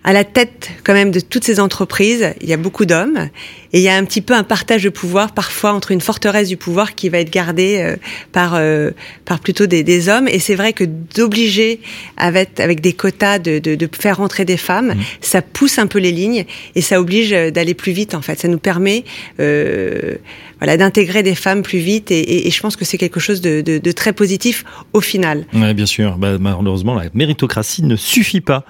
à 0.07 0.13
la 0.13 0.23
tête 0.23 0.71
quand 0.85 0.95
même 0.95 1.11
de 1.11 1.19
toutes 1.19 1.43
ces 1.43 1.59
entreprises, 1.59 2.33
il 2.41 2.49
y 2.49 2.53
a 2.53 2.57
beaucoup 2.57 2.87
d'hommes 2.87 3.29
et 3.73 3.79
il 3.79 3.83
y 3.83 3.89
a 3.89 3.97
un 3.97 4.05
petit 4.05 4.21
peu 4.21 4.35
un 4.35 4.45
partage 4.45 4.85
de 4.85 4.89
pouvoir 4.89 5.33
parfois 5.33 5.73
entre 5.73 5.91
une 5.91 6.01
forteresse 6.01 6.47
du 6.47 6.57
pouvoir 6.57 6.95
qui 6.95 7.09
va 7.09 7.19
être 7.19 7.31
gardée 7.31 7.79
euh, 7.81 7.97
par 8.31 8.55
euh, 8.55 8.93
par 9.25 9.41
plutôt 9.41 9.67
des, 9.67 9.83
des 9.83 10.09
hommes 10.09 10.29
et 10.29 10.39
c'est 10.39 10.55
vrai 10.55 10.73
que 10.73 10.85
d'obliger 10.85 11.81
avec 12.17 12.61
avec 12.61 12.81
des 12.81 12.93
quotas 12.93 13.41
de, 13.41 13.59
de, 13.59 13.75
de 13.75 13.89
faire 14.01 14.19
rentrer 14.19 14.45
des 14.45 14.57
femmes, 14.57 14.95
mmh. 14.95 15.01
ça 15.23 15.43
pousse 15.43 15.81
un 15.81 15.89
peu 15.89 15.99
les 15.99 16.13
lignes 16.13 16.45
et 16.77 16.83
ça 16.83 17.01
oblige 17.01 17.31
d'aller 17.31 17.75
plus 17.75 17.93
vite 17.93 18.15
en 18.15 18.23
fait. 18.23 18.39
Ça 18.39 18.47
nous 18.47 18.61
permet 18.61 19.03
euh, 19.41 20.15
voilà, 20.59 20.77
d'intégrer 20.77 21.23
des 21.23 21.35
femmes 21.35 21.63
plus 21.63 21.79
vite 21.79 22.11
et, 22.11 22.19
et, 22.19 22.47
et 22.47 22.51
je 22.51 22.61
pense 22.61 22.77
que 22.77 22.85
c'est 22.85 22.99
quelque 22.99 23.21
chose 23.21 23.41
de, 23.41 23.61
de, 23.61 23.79
de, 23.79 23.93
très 23.93 24.13
positif 24.13 24.65
au 24.93 25.01
final. 25.01 25.47
Oui, 25.53 25.75
bien 25.75 25.87
sûr. 25.87 26.17
Bah, 26.17 26.39
malheureusement, 26.39 26.95
la 26.95 27.05
méritocratie 27.15 27.83
ne 27.83 27.97
suffit 27.97 28.41
pas 28.41 28.65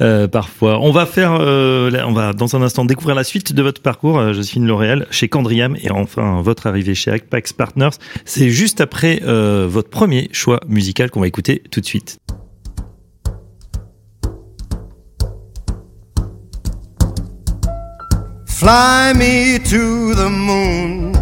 euh, 0.00 0.28
parfois. 0.28 0.80
On 0.80 0.92
va 0.92 1.06
faire, 1.06 1.36
euh, 1.40 1.90
on 2.06 2.12
va 2.12 2.32
dans 2.32 2.54
un 2.56 2.62
instant 2.62 2.84
découvrir 2.84 3.16
la 3.16 3.24
suite 3.24 3.52
de 3.52 3.62
votre 3.62 3.82
parcours, 3.82 4.18
euh, 4.18 4.32
Josephine 4.32 4.66
L'Oréal, 4.66 5.06
chez 5.10 5.28
Candriam 5.28 5.76
et 5.82 5.90
enfin 5.90 6.40
votre 6.42 6.66
arrivée 6.66 6.94
chez 6.94 7.10
Apex 7.10 7.52
Partners. 7.52 7.96
C'est 8.24 8.50
juste 8.50 8.80
après 8.80 9.20
euh, 9.24 9.66
votre 9.68 9.90
premier 9.90 10.28
choix 10.32 10.60
musical 10.68 11.10
qu'on 11.10 11.20
va 11.20 11.26
écouter 11.26 11.62
tout 11.70 11.80
de 11.80 11.86
suite. 11.86 12.18
Fly 18.46 19.12
me 19.14 19.58
to 19.58 20.14
the 20.14 20.30
moon. 20.30 21.21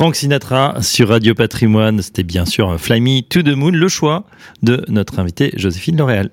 Frank 0.00 0.16
Sinatra 0.16 0.80
sur 0.80 1.10
Radio 1.10 1.34
Patrimoine, 1.34 2.00
c'était 2.00 2.22
bien 2.22 2.46
sûr 2.46 2.80
Fly 2.80 3.02
Me 3.02 3.20
to 3.20 3.42
the 3.42 3.54
Moon, 3.54 3.68
le 3.72 3.88
choix 3.88 4.24
de 4.62 4.82
notre 4.88 5.18
invitée 5.18 5.50
Joséphine 5.56 5.98
L'Oréal. 5.98 6.30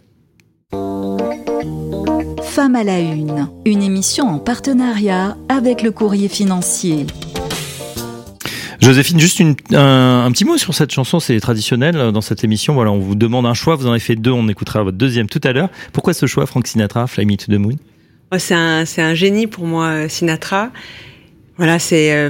Femme 2.44 2.78
à 2.78 2.86
la 2.86 2.98
une, 3.02 3.50
une 3.66 3.84
émission 3.84 4.30
en 4.30 4.40
partenariat 4.40 5.36
avec 5.50 5.82
le 5.82 5.92
courrier 5.92 6.30
financier. 6.30 7.08
Joséphine, 8.80 9.20
juste 9.20 9.42
une- 9.42 9.58
un, 9.74 10.24
un 10.26 10.32
petit 10.32 10.46
mot 10.46 10.58
sur 10.58 10.74
cette 10.74 10.92
chanson, 10.94 11.20
c'est 11.20 11.38
traditionnel 11.42 11.98
euh, 11.98 12.12
dans 12.14 12.22
cette 12.22 12.46
émission. 12.46 12.74
Voilà, 12.74 12.94
on 12.94 13.00
vous 13.00 13.16
demande 13.16 13.46
un 13.46 13.54
choix, 13.54 13.76
vous 13.76 13.88
en 13.88 13.92
avez 13.92 14.00
fait 14.00 14.16
deux, 14.16 14.32
on 14.32 14.48
écoutera 14.48 14.82
votre 14.84 14.98
deuxième 14.98 15.28
tout 15.28 15.42
à 15.44 15.52
l'heure. 15.52 15.68
Pourquoi 15.92 16.14
ce 16.14 16.26
choix, 16.26 16.46
Frank 16.46 16.66
Sinatra, 16.66 17.06
Fly 17.06 17.26
Me 17.26 17.36
to 17.36 17.52
the 17.52 17.60
Moon? 17.60 17.76
Oh, 18.32 18.38
c'est 18.38 18.54
un, 18.56 19.14
génie 19.14 19.46
pour 19.46 19.66
moi, 19.66 19.88
euh, 19.88 20.08
Sinatra. 20.08 20.72
Voilà, 21.58 21.80
c'est. 21.80 22.14
euh, 22.14 22.30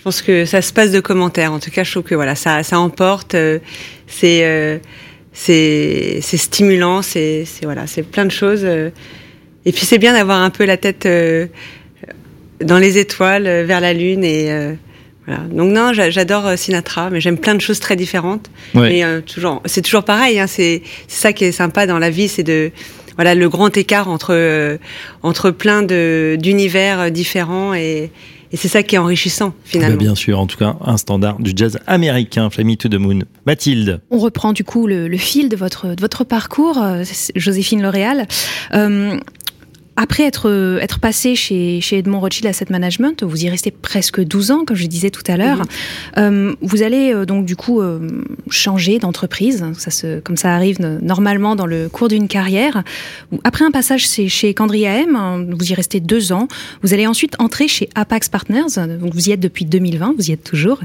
je 0.00 0.04
pense 0.04 0.22
que 0.22 0.46
ça 0.46 0.62
se 0.62 0.72
passe 0.72 0.92
de 0.92 1.00
commentaires. 1.00 1.52
En 1.52 1.58
tout 1.58 1.70
cas, 1.70 1.84
je 1.84 1.90
trouve 1.90 2.04
que 2.04 2.14
voilà, 2.14 2.34
ça, 2.34 2.62
ça 2.62 2.78
emporte. 2.80 3.34
euh, 3.34 3.58
c'est, 4.06 4.44
euh, 4.44 4.78
c'est, 5.34 6.20
c'est 6.22 6.38
stimulant. 6.38 7.02
C'est, 7.02 7.44
c'est 7.44 7.66
voilà, 7.66 7.86
c'est 7.86 8.02
plein 8.02 8.24
de 8.24 8.30
choses. 8.30 8.62
euh. 8.64 8.88
et 9.66 9.72
puis 9.72 9.84
c'est 9.84 9.98
bien 9.98 10.14
d'avoir 10.14 10.40
un 10.40 10.48
peu 10.48 10.64
la 10.64 10.78
tête 10.78 11.04
euh, 11.04 11.48
dans 12.62 12.78
les 12.78 12.96
étoiles, 12.96 13.46
euh, 13.46 13.64
vers 13.66 13.80
la 13.80 13.92
lune 13.92 14.24
et. 14.24 14.50
euh, 14.50 14.72
voilà. 15.26 15.42
Donc 15.50 15.70
non, 15.70 15.92
j'a- 15.92 16.08
j'adore 16.08 16.56
Sinatra, 16.56 17.10
mais 17.10 17.20
j'aime 17.20 17.36
plein 17.36 17.54
de 17.54 17.60
choses 17.60 17.78
très 17.78 17.94
différentes. 17.94 18.50
Ouais. 18.74 18.88
Mais 18.88 19.04
euh, 19.04 19.20
toujours, 19.20 19.60
c'est 19.66 19.82
toujours 19.82 20.04
pareil. 20.04 20.40
Hein, 20.40 20.46
c'est 20.46 20.80
ça 21.08 21.34
qui 21.34 21.44
est 21.44 21.52
sympa 21.52 21.86
dans 21.86 21.98
la 21.98 22.08
vie, 22.08 22.26
c'est 22.28 22.42
de 22.42 22.70
voilà 23.16 23.34
le 23.34 23.48
grand 23.50 23.76
écart 23.76 24.08
entre 24.08 24.30
euh, 24.32 24.78
entre 25.22 25.50
plein 25.50 25.82
de 25.82 26.38
d'univers 26.40 27.10
différents 27.10 27.74
et, 27.74 28.10
et 28.52 28.56
c'est 28.56 28.68
ça 28.68 28.82
qui 28.82 28.94
est 28.94 28.98
enrichissant 28.98 29.48
Bah, 29.48 29.54
finalement. 29.64 29.96
Bien 29.96 30.14
sûr, 30.14 30.38
en 30.40 30.46
tout 30.46 30.56
cas, 30.56 30.76
un 30.84 30.96
standard 30.96 31.38
du 31.38 31.52
jazz 31.54 31.78
américain, 31.86 32.50
Fly 32.50 32.64
Me 32.64 32.74
to 32.76 32.88
the 32.88 32.94
Moon. 32.94 33.20
Mathilde, 33.46 34.00
On 34.10 34.18
reprend 34.18 34.52
du 34.52 34.64
coup 34.64 34.86
le, 34.86 35.08
le 35.08 35.16
fil 35.18 35.48
de 35.48 35.56
votre, 35.56 35.94
de 35.94 36.00
votre 36.00 36.24
parcours, 36.24 36.78
euh, 36.82 37.04
Joséphine 37.36 37.82
L'Oréal. 37.82 38.26
Euh, 38.74 39.18
après 40.00 40.24
être, 40.24 40.78
être 40.80 40.98
passé 40.98 41.36
chez, 41.36 41.82
chez 41.82 41.98
Edmond 41.98 42.20
Rothschild 42.20 42.46
Asset 42.46 42.66
Management, 42.70 43.22
vous 43.22 43.44
y 43.44 43.50
restez 43.50 43.70
presque 43.70 44.22
12 44.24 44.50
ans, 44.50 44.64
comme 44.64 44.76
je 44.76 44.86
disais 44.86 45.10
tout 45.10 45.22
à 45.26 45.36
l'heure. 45.36 45.60
Euh, 46.16 46.54
vous 46.62 46.82
allez 46.82 47.12
euh, 47.12 47.26
donc 47.26 47.44
du 47.44 47.54
coup 47.54 47.82
euh, 47.82 48.08
changer 48.48 48.98
d'entreprise, 48.98 49.62
ça 49.76 49.90
se, 49.90 50.20
comme 50.20 50.38
ça 50.38 50.54
arrive 50.54 50.78
euh, 50.80 50.98
normalement 51.02 51.54
dans 51.54 51.66
le 51.66 51.90
cours 51.90 52.08
d'une 52.08 52.28
carrière. 52.28 52.82
Après 53.44 53.62
un 53.64 53.70
passage 53.70 54.08
chez, 54.08 54.30
chez 54.30 54.54
Candria 54.54 55.00
M, 55.00 55.16
hein, 55.16 55.44
vous 55.46 55.70
y 55.70 55.74
restez 55.74 56.00
deux 56.00 56.32
ans. 56.32 56.48
Vous 56.82 56.94
allez 56.94 57.06
ensuite 57.06 57.34
entrer 57.38 57.68
chez 57.68 57.90
Apax 57.94 58.30
Partners, 58.30 58.76
donc 59.00 59.12
vous 59.12 59.28
y 59.28 59.32
êtes 59.32 59.40
depuis 59.40 59.66
2020, 59.66 60.14
vous 60.16 60.30
y 60.30 60.32
êtes 60.32 60.44
toujours. 60.44 60.80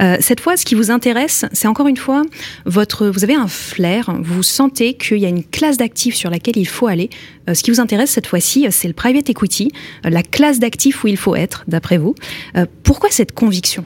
Euh, 0.00 0.16
cette 0.20 0.38
fois, 0.40 0.56
ce 0.56 0.64
qui 0.64 0.76
vous 0.76 0.90
intéresse, 0.90 1.46
c'est 1.52 1.66
encore 1.66 1.88
une 1.88 1.96
fois 1.96 2.22
votre. 2.64 3.08
Vous 3.08 3.24
avez 3.24 3.34
un 3.34 3.48
flair, 3.48 4.14
vous 4.22 4.44
sentez 4.44 4.94
qu'il 4.94 5.18
y 5.18 5.26
a 5.26 5.28
une 5.28 5.44
classe 5.44 5.78
d'actifs 5.78 6.14
sur 6.14 6.30
laquelle 6.30 6.56
il 6.56 6.68
faut 6.68 6.86
aller. 6.86 7.10
Euh, 7.48 7.54
ce 7.54 7.62
qui 7.62 7.70
vous 7.70 7.80
intéresse 7.80 8.10
cette 8.10 8.26
fois-ci, 8.26 8.66
c'est 8.70 8.88
le 8.88 8.94
private 8.94 9.28
equity, 9.30 9.70
euh, 10.06 10.10
la 10.10 10.22
classe 10.22 10.58
d'actifs 10.58 11.04
où 11.04 11.08
il 11.08 11.16
faut 11.16 11.34
être, 11.34 11.64
d'après 11.68 11.98
vous. 11.98 12.14
Euh, 12.56 12.66
pourquoi 12.82 13.10
cette 13.10 13.32
conviction? 13.32 13.84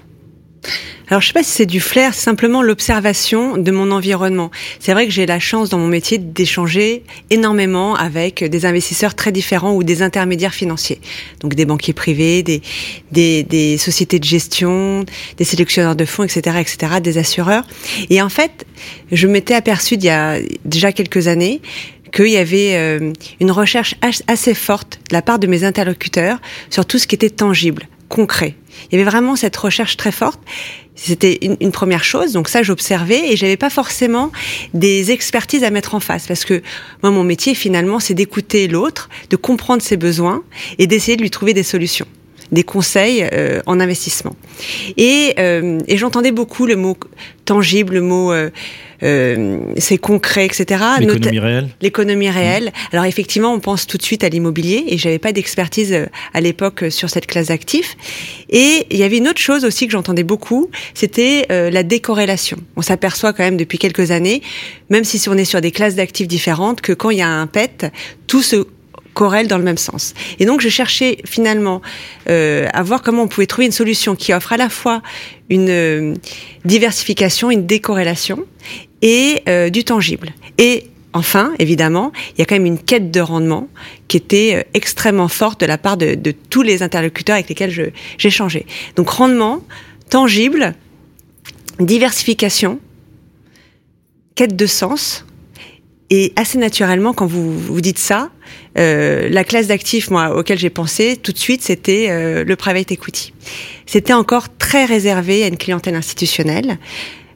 Alors 1.08 1.20
je 1.20 1.28
sais 1.28 1.32
pas 1.32 1.44
si 1.44 1.52
c'est 1.52 1.66
du 1.66 1.78
flair, 1.78 2.14
c'est 2.14 2.24
simplement 2.24 2.62
l'observation 2.62 3.56
de 3.56 3.70
mon 3.70 3.92
environnement. 3.92 4.50
C'est 4.80 4.92
vrai 4.92 5.06
que 5.06 5.12
j'ai 5.12 5.24
la 5.24 5.38
chance 5.38 5.68
dans 5.68 5.78
mon 5.78 5.86
métier 5.86 6.18
d'échanger 6.18 7.04
énormément 7.30 7.94
avec 7.94 8.42
des 8.42 8.66
investisseurs 8.66 9.14
très 9.14 9.30
différents 9.30 9.72
ou 9.72 9.84
des 9.84 10.02
intermédiaires 10.02 10.54
financiers. 10.54 11.00
Donc 11.40 11.54
des 11.54 11.64
banquiers 11.64 11.92
privés, 11.92 12.42
des, 12.42 12.60
des, 13.12 13.44
des 13.44 13.78
sociétés 13.78 14.18
de 14.18 14.24
gestion, 14.24 15.04
des 15.36 15.44
sélectionneurs 15.44 15.94
de 15.94 16.04
fonds, 16.04 16.24
etc., 16.24 16.56
etc., 16.58 16.94
des 17.00 17.18
assureurs. 17.18 17.64
Et 18.10 18.20
en 18.20 18.28
fait, 18.28 18.66
je 19.12 19.28
m'étais 19.28 19.54
aperçue 19.54 19.94
il 19.94 20.04
y 20.04 20.10
a 20.10 20.38
déjà 20.64 20.90
quelques 20.90 21.28
années 21.28 21.60
qu'il 22.12 22.28
y 22.28 22.36
avait 22.36 22.74
euh, 22.74 23.12
une 23.40 23.50
recherche 23.50 23.94
assez 24.26 24.54
forte 24.54 25.00
de 25.10 25.14
la 25.14 25.22
part 25.22 25.38
de 25.38 25.46
mes 25.46 25.64
interlocuteurs 25.64 26.38
sur 26.70 26.86
tout 26.86 26.98
ce 26.98 27.06
qui 27.06 27.14
était 27.14 27.30
tangible, 27.30 27.88
concret. 28.08 28.54
Il 28.90 28.98
y 28.98 29.00
avait 29.00 29.10
vraiment 29.10 29.36
cette 29.36 29.56
recherche 29.56 29.96
très 29.96 30.12
forte. 30.12 30.40
C'était 30.94 31.38
une, 31.42 31.56
une 31.60 31.72
première 31.72 32.04
chose, 32.04 32.32
donc 32.32 32.48
ça 32.48 32.62
j'observais 32.62 33.30
et 33.30 33.36
j'avais 33.36 33.58
pas 33.58 33.68
forcément 33.68 34.32
des 34.72 35.10
expertises 35.10 35.62
à 35.62 35.70
mettre 35.70 35.94
en 35.94 36.00
face 36.00 36.26
parce 36.26 36.46
que 36.46 36.62
moi 37.02 37.12
mon 37.12 37.22
métier 37.22 37.54
finalement 37.54 38.00
c'est 38.00 38.14
d'écouter 38.14 38.66
l'autre, 38.66 39.10
de 39.28 39.36
comprendre 39.36 39.82
ses 39.82 39.98
besoins 39.98 40.42
et 40.78 40.86
d'essayer 40.86 41.16
de 41.18 41.22
lui 41.22 41.30
trouver 41.30 41.52
des 41.52 41.62
solutions 41.62 42.06
des 42.52 42.64
conseils 42.64 43.26
euh, 43.32 43.60
en 43.66 43.80
investissement. 43.80 44.36
Et, 44.96 45.34
euh, 45.38 45.80
et 45.86 45.96
j'entendais 45.96 46.32
beaucoup 46.32 46.66
le 46.66 46.76
mot 46.76 46.96
tangible, 47.44 47.94
le 47.94 48.00
mot 48.00 48.32
euh, 48.32 48.50
euh, 49.02 49.58
c'est 49.76 49.98
concret, 49.98 50.46
etc. 50.46 50.82
l'économie 51.00 51.38
réelle 51.38 51.68
L'économie 51.80 52.30
réelle. 52.30 52.72
Alors 52.92 53.04
effectivement, 53.04 53.52
on 53.52 53.60
pense 53.60 53.86
tout 53.86 53.98
de 53.98 54.02
suite 54.02 54.24
à 54.24 54.28
l'immobilier 54.28 54.84
et 54.88 54.98
j'avais 54.98 55.18
pas 55.18 55.32
d'expertise 55.32 55.92
euh, 55.92 56.06
à 56.34 56.40
l'époque 56.40 56.84
euh, 56.84 56.90
sur 56.90 57.10
cette 57.10 57.26
classe 57.26 57.48
d'actifs. 57.48 57.96
Et 58.50 58.86
il 58.90 58.96
y 58.96 59.02
avait 59.02 59.18
une 59.18 59.28
autre 59.28 59.40
chose 59.40 59.64
aussi 59.64 59.86
que 59.86 59.92
j'entendais 59.92 60.24
beaucoup, 60.24 60.70
c'était 60.94 61.46
euh, 61.50 61.70
la 61.70 61.82
décorrélation. 61.82 62.58
On 62.76 62.82
s'aperçoit 62.82 63.32
quand 63.32 63.44
même 63.44 63.56
depuis 63.56 63.78
quelques 63.78 64.10
années, 64.10 64.42
même 64.90 65.04
si 65.04 65.28
on 65.28 65.34
est 65.34 65.44
sur 65.44 65.60
des 65.60 65.72
classes 65.72 65.94
d'actifs 65.96 66.28
différentes, 66.28 66.80
que 66.80 66.92
quand 66.92 67.10
il 67.10 67.18
y 67.18 67.22
a 67.22 67.28
un 67.28 67.46
PET, 67.46 67.86
tout 68.26 68.42
se 68.42 68.66
corrèlent 69.16 69.48
dans 69.48 69.58
le 69.58 69.64
même 69.64 69.78
sens. 69.78 70.12
Et 70.38 70.44
donc 70.44 70.60
je 70.60 70.68
cherchais 70.68 71.16
finalement 71.24 71.80
euh, 72.28 72.68
à 72.72 72.82
voir 72.82 73.02
comment 73.02 73.22
on 73.22 73.28
pouvait 73.28 73.46
trouver 73.46 73.64
une 73.64 73.72
solution 73.72 74.14
qui 74.14 74.32
offre 74.34 74.52
à 74.52 74.58
la 74.58 74.68
fois 74.68 75.02
une 75.48 75.70
euh, 75.70 76.14
diversification, 76.66 77.50
une 77.50 77.66
décorrélation 77.66 78.44
et 79.02 79.42
euh, 79.48 79.70
du 79.70 79.84
tangible. 79.84 80.32
Et 80.58 80.88
Enfin, 81.12 81.54
évidemment, 81.58 82.12
il 82.34 82.40
y 82.40 82.42
a 82.42 82.44
quand 82.44 82.56
même 82.56 82.66
une 82.66 82.78
quête 82.78 83.10
de 83.10 83.20
rendement 83.20 83.68
qui 84.06 84.18
était 84.18 84.56
euh, 84.56 84.62
extrêmement 84.74 85.28
forte 85.28 85.62
de 85.62 85.64
la 85.64 85.78
part 85.78 85.96
de, 85.96 86.14
de 86.14 86.30
tous 86.30 86.60
les 86.60 86.82
interlocuteurs 86.82 87.36
avec 87.36 87.48
lesquels 87.48 87.92
j'ai 88.18 88.30
changé. 88.30 88.66
Donc 88.96 89.08
rendement, 89.08 89.62
tangible, 90.10 90.74
diversification, 91.80 92.80
quête 94.34 94.56
de 94.56 94.66
sens, 94.66 95.24
et 96.10 96.32
assez 96.36 96.58
naturellement, 96.58 97.12
quand 97.12 97.26
vous 97.26 97.58
vous 97.58 97.80
dites 97.80 97.98
ça, 97.98 98.30
euh, 98.78 99.28
la 99.28 99.42
classe 99.42 99.66
d'actifs, 99.66 100.10
moi, 100.10 100.36
auquel 100.36 100.58
j'ai 100.58 100.70
pensé 100.70 101.16
tout 101.16 101.32
de 101.32 101.38
suite, 101.38 101.62
c'était 101.62 102.06
euh, 102.10 102.44
le 102.44 102.56
private 102.56 102.92
equity. 102.92 103.32
C'était 103.86 104.12
encore 104.12 104.56
très 104.56 104.84
réservé 104.84 105.42
à 105.42 105.48
une 105.48 105.56
clientèle 105.56 105.96
institutionnelle. 105.96 106.78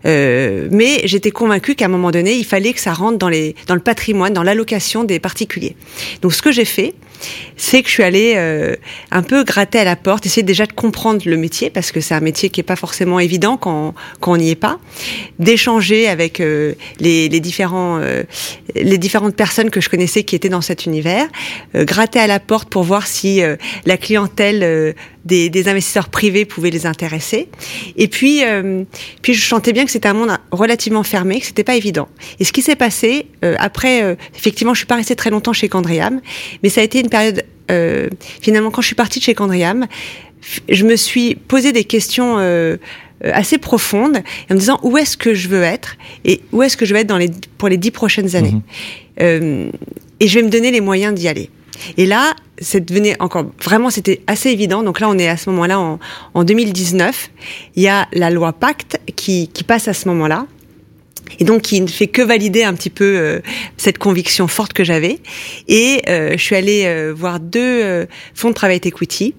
Euh, 0.06 0.68
mais 0.70 1.02
j'étais 1.04 1.30
convaincue 1.30 1.74
qu'à 1.74 1.86
un 1.86 1.88
moment 1.88 2.10
donné, 2.10 2.34
il 2.34 2.44
fallait 2.44 2.72
que 2.72 2.80
ça 2.80 2.92
rentre 2.92 3.18
dans, 3.18 3.28
les, 3.28 3.54
dans 3.66 3.74
le 3.74 3.80
patrimoine, 3.80 4.32
dans 4.32 4.42
l'allocation 4.42 5.04
des 5.04 5.18
particuliers. 5.18 5.76
Donc 6.22 6.32
ce 6.32 6.42
que 6.42 6.52
j'ai 6.52 6.64
fait, 6.64 6.94
c'est 7.56 7.82
que 7.82 7.88
je 7.88 7.94
suis 7.94 8.02
allée 8.02 8.34
euh, 8.36 8.76
un 9.10 9.22
peu 9.22 9.44
gratter 9.44 9.78
à 9.78 9.84
la 9.84 9.96
porte, 9.96 10.24
essayer 10.26 10.42
déjà 10.42 10.66
de 10.66 10.72
comprendre 10.72 11.22
le 11.26 11.36
métier, 11.36 11.70
parce 11.70 11.92
que 11.92 12.00
c'est 12.00 12.14
un 12.14 12.20
métier 12.20 12.48
qui 12.48 12.60
est 12.60 12.64
pas 12.64 12.76
forcément 12.76 13.20
évident 13.20 13.56
quand, 13.56 13.94
quand 14.20 14.32
on 14.32 14.36
n'y 14.36 14.50
est 14.50 14.54
pas, 14.54 14.78
d'échanger 15.38 16.08
avec 16.08 16.40
euh, 16.40 16.74
les, 16.98 17.28
les, 17.28 17.40
différents, 17.40 17.98
euh, 18.00 18.22
les 18.74 18.98
différentes 18.98 19.36
personnes 19.36 19.70
que 19.70 19.80
je 19.80 19.88
connaissais 19.88 20.24
qui 20.24 20.34
étaient 20.34 20.48
dans 20.48 20.60
cet 20.62 20.86
univers, 20.86 21.26
gratter 21.74 22.18
à 22.18 22.26
la 22.26 22.40
porte 22.40 22.68
pour 22.70 22.84
voir 22.84 23.06
si 23.06 23.42
la 23.84 23.96
clientèle 23.96 24.94
des, 25.24 25.50
des, 25.50 25.68
investisseurs 25.68 26.08
privés 26.08 26.44
pouvait 26.44 26.70
les 26.70 26.86
intéresser. 26.86 27.48
Et 27.96 28.08
puis, 28.08 28.42
puis 29.22 29.34
je 29.34 29.46
sentais 29.46 29.72
bien 29.72 29.84
que 29.84 29.90
c'était 29.90 30.08
un 30.08 30.14
monde 30.14 30.30
relativement 30.50 31.02
fermé, 31.02 31.40
que 31.40 31.46
c'était 31.46 31.64
pas 31.64 31.76
évident. 31.76 32.08
Et 32.38 32.44
ce 32.44 32.52
qui 32.52 32.62
s'est 32.62 32.76
passé 32.76 33.26
après, 33.58 34.16
effectivement, 34.34 34.74
je 34.74 34.78
suis 34.78 34.86
pas 34.86 34.96
restée 34.96 35.16
très 35.16 35.30
longtemps 35.30 35.52
chez 35.52 35.68
Candriam, 35.68 36.20
mais 36.62 36.68
ça 36.68 36.80
a 36.80 36.84
été 36.84 37.00
une 37.00 37.10
période, 37.10 37.44
euh, 37.70 38.08
finalement, 38.40 38.70
quand 38.70 38.82
je 38.82 38.86
suis 38.86 38.96
partie 38.96 39.18
de 39.18 39.24
chez 39.24 39.34
Candriam, 39.34 39.86
je 40.68 40.84
me 40.84 40.96
suis 40.96 41.34
posé 41.34 41.72
des 41.72 41.84
questions 41.84 42.38
euh, 42.38 42.76
euh, 43.24 43.30
assez 43.32 43.58
profondes 43.58 44.22
en 44.50 44.54
me 44.54 44.58
disant 44.58 44.80
où 44.82 44.96
est-ce 44.96 45.16
que 45.16 45.34
je 45.34 45.48
veux 45.48 45.62
être 45.62 45.96
et 46.24 46.40
où 46.52 46.62
est-ce 46.62 46.76
que 46.76 46.86
je 46.86 46.94
veux 46.94 47.00
être 47.00 47.06
dans 47.06 47.18
les, 47.18 47.30
pour 47.58 47.68
les 47.68 47.76
dix 47.76 47.90
prochaines 47.90 48.36
années? 48.36 48.52
Mhm. 48.52 48.62
Euh, 49.20 49.70
et 50.20 50.28
je 50.28 50.38
vais 50.38 50.44
me 50.44 50.50
donner 50.50 50.70
les 50.70 50.80
moyens 50.80 51.14
d'y 51.14 51.28
aller. 51.28 51.50
Et 51.96 52.06
là, 52.06 52.34
c'est 52.60 52.84
devenu 52.84 53.14
encore 53.20 53.46
vraiment, 53.62 53.90
c'était 53.90 54.22
assez 54.26 54.50
évident. 54.50 54.82
Donc 54.82 55.00
là, 55.00 55.08
on 55.08 55.18
est 55.18 55.28
à 55.28 55.36
ce 55.36 55.50
moment-là 55.50 55.80
en, 55.80 55.98
en 56.34 56.44
2019. 56.44 57.30
Il 57.76 57.82
y 57.82 57.88
a 57.88 58.06
la 58.12 58.30
loi 58.30 58.52
Pacte 58.52 59.00
qui, 59.16 59.48
passe 59.66 59.88
à 59.88 59.94
ce 59.94 60.08
moment-là 60.08 60.46
et 61.38 61.44
donc 61.44 61.62
qui 61.62 61.80
ne 61.80 61.86
fait 61.86 62.08
que 62.08 62.22
valider 62.22 62.64
un 62.64 62.74
petit 62.74 62.90
peu 62.90 63.04
euh, 63.04 63.40
cette 63.76 63.98
conviction 63.98 64.48
forte 64.48 64.72
que 64.72 64.82
j'avais. 64.82 65.18
Et 65.68 66.02
euh, 66.08 66.32
je 66.32 66.42
suis 66.42 66.56
allée 66.56 66.84
euh, 66.86 67.12
voir 67.16 67.38
deux 67.38 68.06
fonds 68.34 68.48
de 68.48 68.54
private 68.54 68.86
equity, 68.86 69.34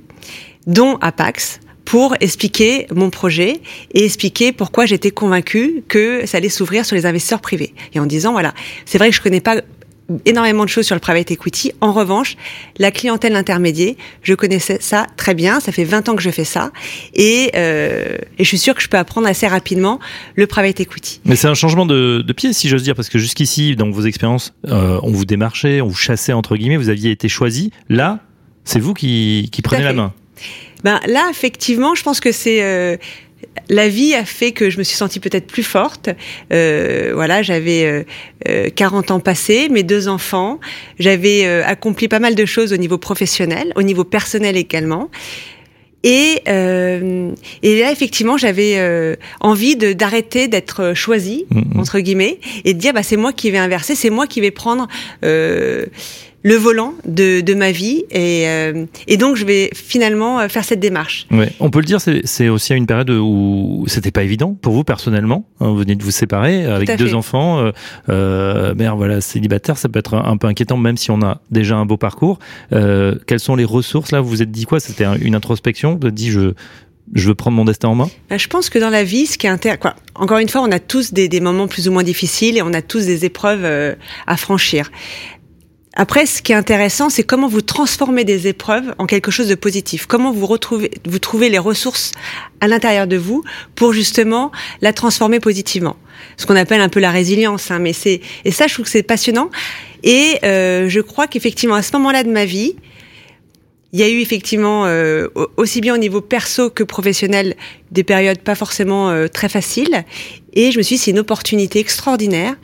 dont 0.67 0.97
Apax, 1.01 1.60
pour 1.84 2.15
expliquer 2.21 2.88
mon 2.93 3.10
projet 3.10 3.60
et 3.93 4.06
expliquer 4.06 4.54
pourquoi 4.54 4.86
j'étais 4.86 5.12
convaincue 5.12 5.84
que 5.88 6.25
ça 6.25 6.38
allait 6.38 6.49
s'ouvrir 6.49 6.86
sur 6.86 6.95
les 6.95 7.06
investisseurs 7.06 7.41
privés. 7.41 7.73
Et 7.93 7.99
en 7.99 8.06
disant, 8.06 8.32
voilà, 8.32 8.54
c'est 8.86 8.97
vrai 8.97 9.10
que 9.10 9.15
je 9.15 9.21
connais 9.21 9.41
pas 9.41 9.62
énormément 10.26 10.63
de 10.63 10.69
choses 10.69 10.86
sur 10.86 10.95
le 10.95 11.00
private 11.00 11.32
equity. 11.32 11.71
En 11.82 11.93
revanche, 11.93 12.36
la 12.78 12.91
clientèle 12.91 13.36
intermédiaire, 13.36 13.95
je 14.24 14.34
connaissais 14.34 14.78
ça 14.80 15.08
très 15.17 15.34
bien. 15.34 15.60
Ça 15.60 15.71
fait 15.71 15.84
20 15.84 16.10
ans 16.10 16.15
que 16.15 16.21
je 16.21 16.30
fais 16.30 16.43
ça. 16.43 16.71
Et, 17.13 17.52
euh, 17.56 18.17
et 18.38 18.43
je 18.43 18.47
suis 18.47 18.58
sûre 18.58 18.76
que 18.76 18.82
je 18.82 18.89
peux 18.89 18.97
apprendre 18.97 19.28
assez 19.28 19.47
rapidement 19.47 20.00
le 20.36 20.47
private 20.47 20.80
equity. 20.80 21.21
Mais 21.26 21.36
c'est 21.36 21.47
un 21.47 21.54
changement 21.54 21.86
de, 21.86 22.24
de, 22.26 22.34
pied, 22.34 22.54
si 22.54 22.69
j'ose 22.69 22.84
dire, 22.84 22.95
parce 22.95 23.10
que 23.10 23.19
jusqu'ici, 23.19 23.76
dans 23.76 23.89
vos 23.89 24.04
expériences, 24.04 24.54
euh, 24.67 25.00
on 25.04 25.12
vous 25.12 25.26
démarchait, 25.26 25.82
on 25.82 25.88
vous 25.88 25.95
chassait, 25.95 26.34
entre 26.34 26.56
guillemets, 26.56 26.78
vous 26.78 26.89
aviez 26.89 27.12
été 27.12 27.30
choisi. 27.30 27.71
Là, 27.89 28.19
c'est 28.63 28.80
vous 28.80 28.93
qui, 28.93 29.50
qui 29.52 29.62
prenez 29.62 29.84
la 29.84 29.93
main. 29.93 30.13
Ben 30.84 31.00
là, 31.08 31.28
effectivement, 31.30 31.95
je 31.95 32.04
pense 32.04 32.19
que 32.19 32.32
c'est 32.32 32.63
euh, 32.63 32.97
la 33.70 33.88
vie 33.88 34.14
a 34.14 34.26
fait 34.26 34.52
que 34.52 34.70
je 34.70 34.78
me 34.78 34.84
suis 34.84 34.96
sentie 34.96 35.20
peut-être 35.20 35.48
plus 35.48 35.64
forte. 35.64 36.10
Euh, 36.52 37.12
voilà, 37.14 37.42
j'avais 37.42 38.06
euh, 38.48 38.70
40 38.70 39.12
euh, 39.12 39.14
ans 39.16 39.20
passés, 39.20 39.70
mes 39.70 39.84
deux 39.84 40.08
enfants. 40.08 40.60
J'avais 41.00 41.46
euh, 41.46 41.66
accompli 41.66 42.08
pas 42.08 42.20
mal 42.20 42.36
de 42.36 42.46
choses 42.46 42.74
au 42.74 42.78
niveau 42.78 42.98
professionnel, 42.98 43.72
au 43.76 43.82
niveau 43.82 44.04
personnel 44.04 44.58
également. 44.58 45.10
Et, 46.04 46.42
euh, 46.48 47.32
et 47.62 47.80
là, 47.80 47.92
effectivement, 47.92 48.36
j'avais 48.36 48.78
euh, 48.78 49.16
envie 49.40 49.76
de 49.76 49.94
d'arrêter 49.94 50.48
d'être 50.48 50.94
choisie 50.96 51.46
mm-hmm. 51.54 51.80
entre 51.80 52.00
guillemets 52.00 52.40
et 52.66 52.74
de 52.74 52.80
dire 52.80 52.94
bah 52.94 53.04
c'est 53.04 53.18
moi 53.18 53.34
qui 53.34 53.52
vais 53.52 53.60
inverser, 53.60 53.94
c'est 53.94 54.10
moi 54.10 54.26
qui 54.26 54.42
vais 54.42 54.50
prendre 54.50 54.88
euh, 55.24 55.86
le 56.43 56.56
volant 56.56 56.93
de, 57.06 57.41
de 57.41 57.54
ma 57.54 57.71
vie 57.71 58.04
et, 58.10 58.47
euh, 58.47 58.86
et 59.08 59.17
donc 59.17 59.36
je 59.36 59.45
vais 59.45 59.69
finalement 59.73 60.39
euh, 60.39 60.47
faire 60.47 60.63
cette 60.63 60.80
démarche. 60.80 61.27
Ouais. 61.32 61.51
On 61.60 61.69
peut 61.69 61.80
le 61.80 61.86
dire, 61.86 61.99
c'est 62.01 62.49
aussi 62.49 62.73
à 62.73 62.75
une 62.75 62.88
période 62.88 63.10
où 63.10 63.86
c'était 63.88 64.12
pas 64.12 64.23
évident 64.23 64.58
pour 64.60 64.73
vous 64.73 64.84
personnellement. 64.84 65.45
Hein, 65.60 65.69
vous 65.69 65.77
venez 65.77 65.95
de 65.95 66.04
vous 66.04 66.12
séparer 66.12 66.65
avec 66.65 66.97
deux 66.97 67.13
enfants, 67.13 67.60
euh, 67.60 67.71
euh, 68.10 68.73
mère 68.75 68.95
voilà 68.95 69.21
célibataire, 69.21 69.77
ça 69.77 69.89
peut 69.89 69.99
être 69.99 70.15
un, 70.15 70.38
peu 70.38 70.47
inquiétant 70.47 70.77
même 70.77 70.97
si 70.97 71.12
on 71.12 71.21
a 71.21 71.41
déjà 71.51 71.75
un 71.75 71.86
beau 71.86 71.97
parcours. 71.97 72.39
Quelles 72.71 73.39
sont 73.39 73.56
les 73.56 73.65
ressources 73.65 74.12
là? 74.12 74.21
Vous 74.21 74.30
vous 74.30 74.41
êtes 74.41 74.51
dit 74.51 74.65
quoi? 74.65 74.80
C'était 74.80 75.06
une 75.21 75.36
introspection? 75.36 75.99
Vous 76.01 76.12
dit 76.12 76.32
je 76.32 76.54
je 77.13 77.27
veux 77.27 77.36
prendre 77.36 77.58
mon 77.58 77.65
destin 77.65 77.89
en 77.89 77.95
main? 77.95 78.10
Bah, 78.30 78.38
Je 78.38 78.47
pense 78.47 78.69
que 78.69 78.80
dans 78.80 78.89
la 78.89 79.04
vie, 79.04 79.25
ce 79.25 79.38
qui 79.38 79.47
est 79.47 79.49
inter... 79.49 79.75
quoi, 79.80 79.95
encore 80.15 80.38
une 80.38 80.49
fois, 80.49 80.62
on 80.62 80.71
a 80.71 80.80
tous 80.80 81.13
des, 81.13 81.27
des, 81.27 81.41
moments 81.41 81.67
plus 81.67 81.88
ou 81.88 81.91
moins 81.91 82.04
difficiles 82.04 82.58
et 82.58 82.62
on 82.62 82.73
a 82.73 82.82
tous 82.82 83.06
des 83.06 83.25
épreuves 83.25 83.65
euh, 83.65 83.95
à 84.27 84.38
franchir. 84.38 84.91
Après, 85.93 86.25
ce 86.25 86.41
qui 86.41 86.54
est 86.54 86.56
intéressant, 86.56 87.10
c'est 87.10 87.23
comment 87.23 87.49
vous 87.49 87.62
transformez 87.62 88.23
des 88.23 88.47
épreuves 88.47 88.95
en 88.97 89.06
quelque 89.06 89.30
chose 89.30 89.49
de 89.49 89.56
positif. 89.56 90.06
Comment 90.06 90.32
vous 90.32 90.45
retrouvez, 90.45 90.89
vous 91.06 91.19
trouvez 91.19 91.49
les 91.49 91.60
ressources 91.60 92.13
à 92.62 92.67
l'intérieur 92.67 93.08
de 93.08 93.17
vous 93.17 93.43
pour 93.75 93.91
justement 93.91 94.51
la 94.82 94.93
transformer 94.93 95.41
positivement. 95.41 95.97
Ce 96.38 96.45
qu'on 96.45 96.56
appelle 96.56 96.80
un 96.80 96.88
peu 96.88 97.01
la 97.01 97.12
résilience. 97.12 97.71
Hein, 97.71 97.80
mais 97.80 97.91
c'est 97.91 98.21
et 98.45 98.51
ça, 98.51 98.67
je 98.67 98.73
trouve 98.73 98.86
que 98.86 98.91
c'est 98.91 99.04
passionnant. 99.04 99.49
Et 100.04 100.38
euh, 100.45 100.88
je 100.88 101.01
crois 101.01 101.27
qu'effectivement, 101.27 101.75
à 101.75 101.82
ce 101.82 101.91
moment-là 101.93 102.23
de 102.23 102.32
ma 102.32 102.45
vie, 102.45 102.75
il 103.91 103.99
y 103.99 104.04
a 104.04 104.08
eu 104.08 104.21
effectivement 104.21 104.86
euh, 104.86 105.27
aussi 105.58 105.82
bien 105.82 105.93
au 105.93 105.97
niveau 105.97 106.21
perso 106.21 106.69
que 106.69 106.84
professionnel 106.84 107.58
des 107.91 108.04
périodes 108.04 108.39
pas 108.39 108.56
forcément 108.56 109.10
euh, 109.10 109.27
très 109.27 109.49
faciles. 109.49 110.06
Et 110.54 110.71
je 110.71 110.77
me 110.77 110.84
suis 110.84 110.95
dit, 110.95 111.01
c'est 111.01 111.12
une 111.12 111.19
opportunité 111.19 111.80
extraordinaire 111.80 112.56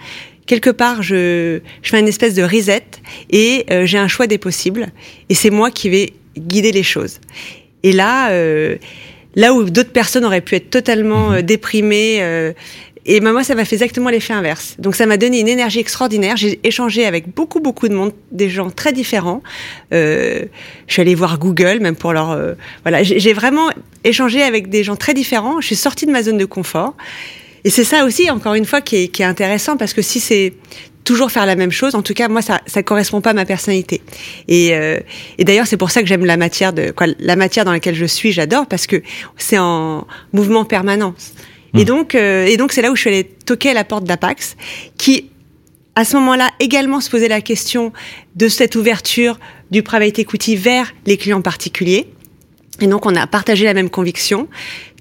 quelque 0.47 0.71
part, 0.71 1.03
je, 1.03 1.59
je 1.83 1.89
fais 1.89 1.99
une 1.99 2.07
espèce 2.07 2.33
de 2.33 2.41
reset 2.41 2.83
et 3.29 3.65
euh, 3.69 3.85
j'ai 3.85 3.99
un 3.99 4.07
choix 4.07 4.25
des 4.25 4.39
possibles. 4.39 4.87
Et 5.29 5.35
c'est 5.35 5.51
moi 5.51 5.69
qui 5.69 5.89
vais 5.89 6.13
guider 6.35 6.71
les 6.71 6.83
choses. 6.83 7.19
Et 7.83 7.91
là, 7.91 8.31
euh, 8.31 8.77
là 9.35 9.53
où 9.53 9.69
d'autres 9.69 9.91
personnes 9.91 10.25
auraient 10.25 10.41
pu 10.41 10.55
être 10.55 10.71
totalement 10.71 11.33
euh, 11.33 11.41
déprimées, 11.41 12.17
euh, 12.21 12.53
et 13.09 13.21
ben 13.21 13.31
moi, 13.31 13.43
ça 13.45 13.55
m'a 13.55 13.63
fait 13.63 13.75
exactement 13.75 14.09
l'effet 14.09 14.33
inverse. 14.33 14.75
Donc 14.79 14.93
ça 14.95 15.05
m'a 15.05 15.15
donné 15.15 15.39
une 15.39 15.47
énergie 15.47 15.79
extraordinaire. 15.79 16.35
J'ai 16.35 16.59
échangé 16.65 17.05
avec 17.05 17.33
beaucoup, 17.33 17.61
beaucoup 17.61 17.87
de 17.87 17.93
monde, 17.93 18.11
des 18.33 18.49
gens 18.49 18.69
très 18.69 18.91
différents. 18.91 19.41
Euh, 19.93 20.43
je 20.87 20.93
suis 20.93 21.01
allée 21.01 21.15
voir 21.15 21.39
Google, 21.39 21.79
même 21.79 21.95
pour 21.95 22.11
leur... 22.11 22.31
Euh, 22.31 22.55
voilà, 22.83 23.03
j'ai 23.03 23.31
vraiment 23.31 23.69
échangé 24.03 24.43
avec 24.43 24.69
des 24.69 24.83
gens 24.83 24.97
très 24.97 25.13
différents. 25.13 25.61
Je 25.61 25.67
suis 25.67 25.77
sortie 25.77 26.05
de 26.05 26.11
ma 26.11 26.21
zone 26.21 26.37
de 26.37 26.43
confort. 26.43 26.95
Et 27.67 27.69
c'est 27.69 27.83
ça 27.83 28.05
aussi, 28.05 28.31
encore 28.31 28.53
une 28.53 28.63
fois, 28.63 28.79
qui 28.79 28.95
est, 28.95 29.07
qui 29.09 29.23
est 29.23 29.25
intéressant 29.25 29.75
parce 29.75 29.93
que 29.93 30.01
si 30.01 30.21
c'est 30.21 30.53
toujours 31.03 31.31
faire 31.31 31.45
la 31.45 31.57
même 31.57 31.71
chose. 31.71 31.95
En 31.95 32.01
tout 32.01 32.13
cas, 32.13 32.29
moi, 32.29 32.41
ça, 32.41 32.61
ça 32.65 32.81
correspond 32.81 33.19
pas 33.19 33.31
à 33.31 33.33
ma 33.33 33.43
personnalité. 33.43 34.01
Et, 34.47 34.73
euh, 34.73 34.99
et 35.37 35.43
d'ailleurs, 35.43 35.67
c'est 35.67 35.75
pour 35.75 35.91
ça 35.91 36.01
que 36.01 36.07
j'aime 36.07 36.23
la 36.23 36.37
matière 36.37 36.71
de 36.71 36.91
quoi, 36.91 37.07
la 37.19 37.35
matière 37.35 37.65
dans 37.65 37.73
laquelle 37.73 37.95
je 37.95 38.05
suis. 38.05 38.31
J'adore 38.31 38.67
parce 38.67 38.87
que 38.87 39.03
c'est 39.35 39.57
en 39.57 40.07
mouvement 40.31 40.63
permanent. 40.63 41.13
Et 41.73 41.81
mmh. 41.81 41.83
donc, 41.83 42.15
euh, 42.15 42.45
et 42.45 42.55
donc, 42.55 42.71
c'est 42.71 42.81
là 42.81 42.89
où 42.89 42.95
je 42.95 43.01
suis 43.01 43.09
allée 43.09 43.25
toquer 43.25 43.71
à 43.71 43.73
la 43.73 43.83
porte 43.83 44.05
d'Apax, 44.05 44.55
qui 44.97 45.29
à 45.95 46.05
ce 46.05 46.15
moment-là 46.15 46.51
également 46.61 47.01
se 47.01 47.09
posait 47.09 47.27
la 47.27 47.41
question 47.41 47.91
de 48.37 48.47
cette 48.47 48.77
ouverture 48.77 49.39
du 49.71 49.83
private 49.83 50.19
equity 50.19 50.55
vers 50.55 50.93
les 51.05 51.17
clients 51.17 51.41
particuliers. 51.41 52.07
Et 52.79 52.87
donc, 52.87 53.05
on 53.05 53.15
a 53.15 53.27
partagé 53.27 53.65
la 53.65 53.73
même 53.73 53.89
conviction 53.89 54.47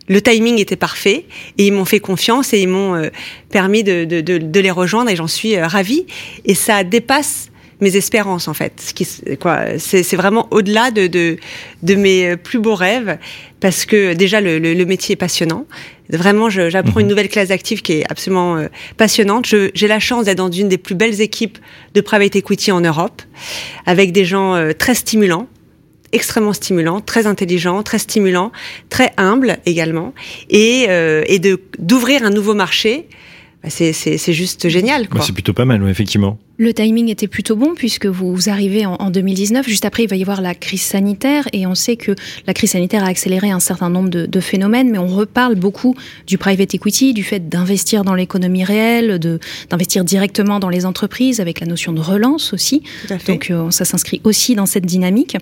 le 0.08 0.20
timing 0.20 0.60
était 0.60 0.76
parfait 0.76 1.24
et 1.58 1.66
ils 1.66 1.72
m'ont 1.72 1.84
fait 1.84 2.00
confiance 2.00 2.52
et 2.52 2.60
ils 2.60 2.68
m'ont 2.68 2.94
euh, 2.94 3.08
permis 3.50 3.82
de, 3.82 4.04
de, 4.04 4.20
de, 4.20 4.38
de, 4.38 4.60
les 4.60 4.70
rejoindre 4.70 5.10
et 5.10 5.16
j'en 5.16 5.26
suis 5.26 5.56
euh, 5.56 5.66
ravie. 5.66 6.06
Et 6.44 6.54
ça 6.54 6.84
dépasse 6.84 7.50
mes 7.80 7.96
espérances 7.96 8.48
en 8.48 8.54
fait. 8.54 8.72
Ce 8.80 8.94
qui, 8.94 9.06
quoi, 9.40 9.78
c'est, 9.78 10.16
vraiment 10.16 10.48
au-delà 10.50 10.90
de, 10.90 11.06
de, 11.06 11.36
de 11.82 11.94
mes 11.94 12.36
plus 12.36 12.58
beaux 12.58 12.74
rêves 12.74 13.18
parce 13.60 13.84
que 13.84 14.14
déjà 14.14 14.40
le, 14.40 14.58
le, 14.58 14.74
le 14.74 14.84
métier 14.86 15.14
est 15.14 15.16
passionnant. 15.16 15.66
Vraiment, 16.08 16.50
j'apprends 16.50 17.00
une 17.00 17.08
nouvelle 17.08 17.28
classe 17.28 17.48
d'actifs 17.48 17.82
qui 17.82 17.94
est 17.94 18.04
absolument 18.10 18.56
euh, 18.56 18.68
passionnante. 18.96 19.46
J'ai 19.46 19.88
la 19.88 19.98
chance 19.98 20.26
d'être 20.26 20.38
dans 20.38 20.50
une 20.50 20.68
des 20.68 20.78
plus 20.78 20.94
belles 20.94 21.20
équipes 21.20 21.58
de 21.94 22.00
private 22.00 22.36
equity 22.36 22.70
en 22.70 22.80
Europe, 22.80 23.22
avec 23.86 24.12
des 24.12 24.24
gens 24.24 24.54
euh, 24.54 24.72
très 24.72 24.94
stimulants 24.94 25.48
extrêmement 26.16 26.54
stimulants, 26.54 27.00
très 27.00 27.26
intelligents, 27.26 27.82
très 27.82 27.98
stimulants, 27.98 28.50
très 28.88 29.12
humbles 29.18 29.58
également, 29.66 30.14
et, 30.48 30.86
euh, 30.88 31.22
et 31.26 31.38
de 31.38 31.60
d'ouvrir 31.78 32.24
un 32.24 32.30
nouveau 32.30 32.54
marché 32.54 33.06
c'est, 33.68 33.92
c'est, 33.92 34.18
c'est 34.18 34.32
juste 34.32 34.68
génial. 34.68 35.08
Quoi. 35.08 35.20
Bah, 35.20 35.24
c'est 35.26 35.32
plutôt 35.32 35.52
pas 35.52 35.64
mal, 35.64 35.86
effectivement. 35.88 36.38
Le 36.58 36.72
timing 36.72 37.10
était 37.10 37.26
plutôt 37.26 37.54
bon 37.54 37.74
puisque 37.74 38.06
vous 38.06 38.48
arrivez 38.48 38.86
en, 38.86 38.94
en, 38.94 39.10
2019. 39.10 39.68
Juste 39.68 39.84
après, 39.84 40.04
il 40.04 40.08
va 40.08 40.16
y 40.16 40.22
avoir 40.22 40.40
la 40.40 40.54
crise 40.54 40.80
sanitaire 40.80 41.46
et 41.52 41.66
on 41.66 41.74
sait 41.74 41.96
que 41.96 42.12
la 42.46 42.54
crise 42.54 42.70
sanitaire 42.70 43.04
a 43.04 43.08
accéléré 43.08 43.50
un 43.50 43.60
certain 43.60 43.90
nombre 43.90 44.08
de, 44.08 44.24
de 44.24 44.40
phénomènes, 44.40 44.90
mais 44.90 44.98
on 44.98 45.06
reparle 45.06 45.54
beaucoup 45.54 45.94
du 46.26 46.38
private 46.38 46.74
equity, 46.74 47.12
du 47.12 47.24
fait 47.24 47.48
d'investir 47.48 48.04
dans 48.04 48.14
l'économie 48.14 48.64
réelle, 48.64 49.18
de, 49.18 49.38
d'investir 49.68 50.04
directement 50.04 50.58
dans 50.58 50.70
les 50.70 50.86
entreprises 50.86 51.40
avec 51.40 51.60
la 51.60 51.66
notion 51.66 51.92
de 51.92 52.00
relance 52.00 52.54
aussi. 52.54 52.82
Donc 53.26 53.50
euh, 53.50 53.70
ça 53.70 53.84
s'inscrit 53.84 54.20
aussi 54.24 54.54
dans 54.54 54.66
cette 54.66 54.86
dynamique. 54.86 55.36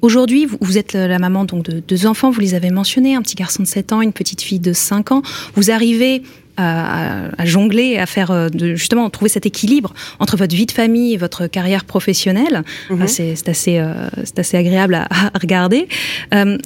Aujourd'hui, 0.00 0.46
vous, 0.46 0.58
vous, 0.60 0.78
êtes 0.78 0.94
la 0.94 1.18
maman 1.18 1.44
donc 1.44 1.64
de 1.64 1.80
deux 1.80 2.06
enfants, 2.06 2.30
vous 2.30 2.40
les 2.40 2.54
avez 2.54 2.70
mentionnés, 2.70 3.14
un 3.14 3.22
petit 3.22 3.36
garçon 3.36 3.62
de 3.62 3.68
7 3.68 3.92
ans, 3.92 4.02
une 4.02 4.12
petite 4.12 4.42
fille 4.42 4.60
de 4.60 4.72
5 4.72 5.12
ans. 5.12 5.22
Vous 5.54 5.70
arrivez 5.70 6.22
à, 6.56 7.28
à, 7.38 7.44
jongler, 7.44 7.98
à 7.98 8.06
faire 8.06 8.30
euh, 8.30 8.48
de, 8.48 8.74
justement 8.74 9.08
trouver 9.10 9.28
cet 9.28 9.46
équilibre 9.46 9.94
entre 10.18 10.36
votre 10.36 10.54
vie 10.54 10.66
de 10.66 10.72
famille 10.72 11.14
et 11.14 11.16
votre 11.16 11.46
carrière 11.46 11.84
professionnelle. 11.84 12.62
-hmm. 12.90 13.06
C'est 13.06 13.48
assez, 13.48 13.78
euh, 13.78 14.08
assez 14.36 14.56
agréable 14.56 14.94
à, 14.94 15.06
à 15.34 15.38
regarder. 15.38 15.88
Euh, 16.34 16.58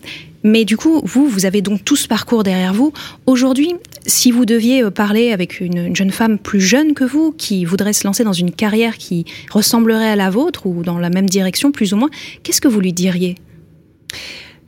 mais 0.47 0.65
du 0.65 0.77
coup, 0.77 1.03
vous, 1.05 1.29
vous 1.29 1.45
avez 1.45 1.61
donc 1.61 1.85
tout 1.85 1.97
ce 1.97 2.07
parcours 2.07 2.45
derrière 2.45 2.73
vous. 2.73 2.93
Aujourd'hui, 3.27 3.75
si 4.07 4.31
vous 4.31 4.47
deviez 4.47 4.85
euh, 4.85 4.91
parler 4.91 5.33
avec 5.33 5.61
une, 5.61 5.79
une, 5.87 5.97
jeune 5.97 6.13
femme 6.13 6.39
plus 6.39 6.61
jeune 6.61 6.95
que 6.95 7.03
vous, 7.03 7.33
qui 7.33 7.65
voudrait 7.65 7.93
se 7.93 8.07
lancer 8.07 8.23
dans 8.23 8.33
une 8.33 8.53
carrière 8.53 8.97
qui 8.97 9.25
ressemblerait 9.51 10.11
à 10.11 10.17
la 10.17 10.31
vôtre 10.31 10.67
ou 10.67 10.85
dans 10.85 11.01
la 11.01 11.11
même 11.11 11.29
direction, 11.29 11.73
plus 11.73 11.93
ou 11.93 11.97
moins, 11.97 12.11
qu'est-ce 12.45 12.61
que 12.61 12.69
vous 12.69 12.81
lui 12.81 12.93
diriez? 12.93 13.35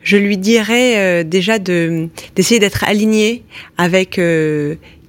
Je 0.02 0.16
lui 0.16 0.36
dirais 0.36 0.98
euh, 0.98 1.22
déjà 1.22 1.60
d'essayer 1.60 2.58
de, 2.58 2.64
d'être 2.64 2.82
alignée 2.82 3.44
avec 3.76 4.18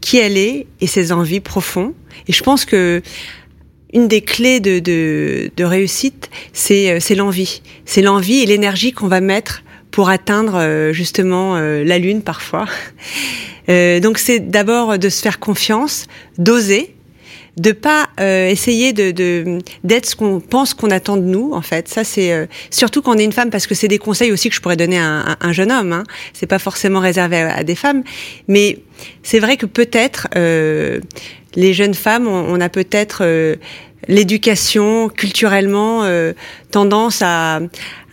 qui 0.02 0.18
elle 0.18 0.38
est 0.38 0.68
et 0.82 0.88
ses 0.88 1.12
envies 1.12 1.40
profondes. 1.40 1.94
Et 2.28 2.34
je 2.34 2.44
pense 2.44 2.66
que 2.66 3.02
une 3.94 4.08
des 4.08 4.22
clés 4.22 4.60
de, 4.60 4.80
de, 4.80 5.52
de 5.56 5.64
réussite, 5.64 6.30
c'est 6.54 7.00
l'envie. 7.16 7.62
C'est 7.86 8.02
l'envie 8.02 8.42
et 8.42 8.46
l'énergie 8.46 8.92
qu'on 8.92 9.08
va 9.08 9.22
mettre 9.22 9.64
pour 9.92 10.10
atteindre 10.10 10.56
euh, 10.56 10.94
justement 10.94 11.56
euh, 11.56 11.84
la 11.84 11.98
lune 12.00 12.22
parfois. 12.22 12.66
Euh, 13.68 14.00
donc 14.00 14.18
c'est 14.18 14.40
d'abord 14.40 14.98
de 14.98 15.10
se 15.10 15.22
faire 15.22 15.40
confiance, 15.40 16.08
d'oser, 16.40 16.96
de 17.60 17.72
pas 17.74 18.08
euh, 18.20 18.48
essayer 18.48 18.94
de 18.94 19.60
d'être 19.84 20.06
ce 20.06 20.16
qu'on 20.16 20.40
pense 20.40 20.74
qu'on 20.74 20.92
attend 20.92 21.18
de 21.18 21.24
nous 21.24 21.52
en 21.54 21.62
fait 21.62 21.88
ça 21.90 22.04
c'est 22.04 22.32
euh, 22.32 22.46
surtout 22.72 23.02
quand 23.02 23.16
on 23.16 23.18
est 23.18 23.26
une 23.26 23.34
femme 23.34 23.50
parce 23.50 23.68
que 23.68 23.76
c'est 23.76 23.88
des 23.88 23.98
conseils 23.98 24.32
aussi 24.32 24.50
que 24.50 24.56
je 24.56 24.62
pourrais 24.62 24.78
donner 24.78 24.98
à 24.98 25.38
un, 25.40 25.52
jeune 25.52 25.72
homme 25.72 25.92
hein. 25.92 26.04
c'est 26.34 26.48
pas 26.48 26.60
forcément 26.60 27.00
réservé 27.00 27.38
à, 27.38 27.64
des 27.64 27.76
femmes 27.76 28.04
mais 28.48 28.80
c'est 29.24 29.40
vrai 29.40 29.58
que 29.58 29.66
peut-être 29.66 30.28
euh, 30.36 31.02
les 31.56 31.74
jeunes 31.74 31.94
femmes 31.94 32.28
on, 32.28 32.46
on 32.54 32.62
a 32.62 32.70
peut-être 32.70 33.24
l'éducation 34.08 35.10
culturellement 35.10 36.04
euh, 36.04 36.34
tendance 36.72 37.22
à, 37.22 37.60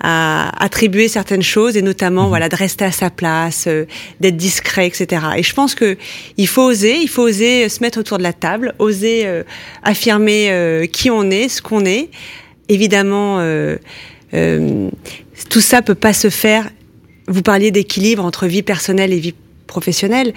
à, 0.01 0.53
attribuer 0.63 1.09
certaines 1.09 1.43
choses 1.43 1.77
et 1.77 1.83
notamment 1.83 2.27
mmh. 2.27 2.29
voilà 2.29 2.49
de 2.49 2.57
rester 2.57 2.85
à 2.85 2.93
sa 2.93 3.11
place, 3.11 3.67
euh, 3.67 3.87
d'être 4.21 4.37
discret, 4.37 4.87
etc. 4.87 5.23
Et 5.37 5.43
je 5.43 5.55
pense 5.55 5.75
que 5.75 5.97
il 6.37 6.49
faut 6.49 6.63
oser, 6.63 6.97
il 6.97 7.09
faut 7.09 7.23
oser 7.23 7.69
se 7.69 7.81
mettre 7.81 7.99
autour 7.99 8.19
de 8.19 8.23
la 8.23 8.33
table, 8.33 8.75
oser 8.79 9.27
euh, 9.27 9.43
affirmer 9.83 10.51
euh, 10.51 10.87
qui 10.87 11.11
on 11.11 11.31
est, 11.31 11.49
ce 11.49 11.63
qu'on 11.63 11.85
est. 11.85 12.11
Évidemment, 12.69 13.41
tout 14.33 15.61
ça 15.61 15.83
peut 15.83 15.95
pas 15.95 16.13
se 16.13 16.31
faire. 16.31 16.69
Vous 17.29 17.43
parliez 17.43 17.71
d'équilibre 17.71 18.25
entre 18.25 18.47
vie 18.47 18.65
personnelle 18.65 19.13
et 19.13 19.21
vie 19.21 19.35
professionnelle 19.69 20.33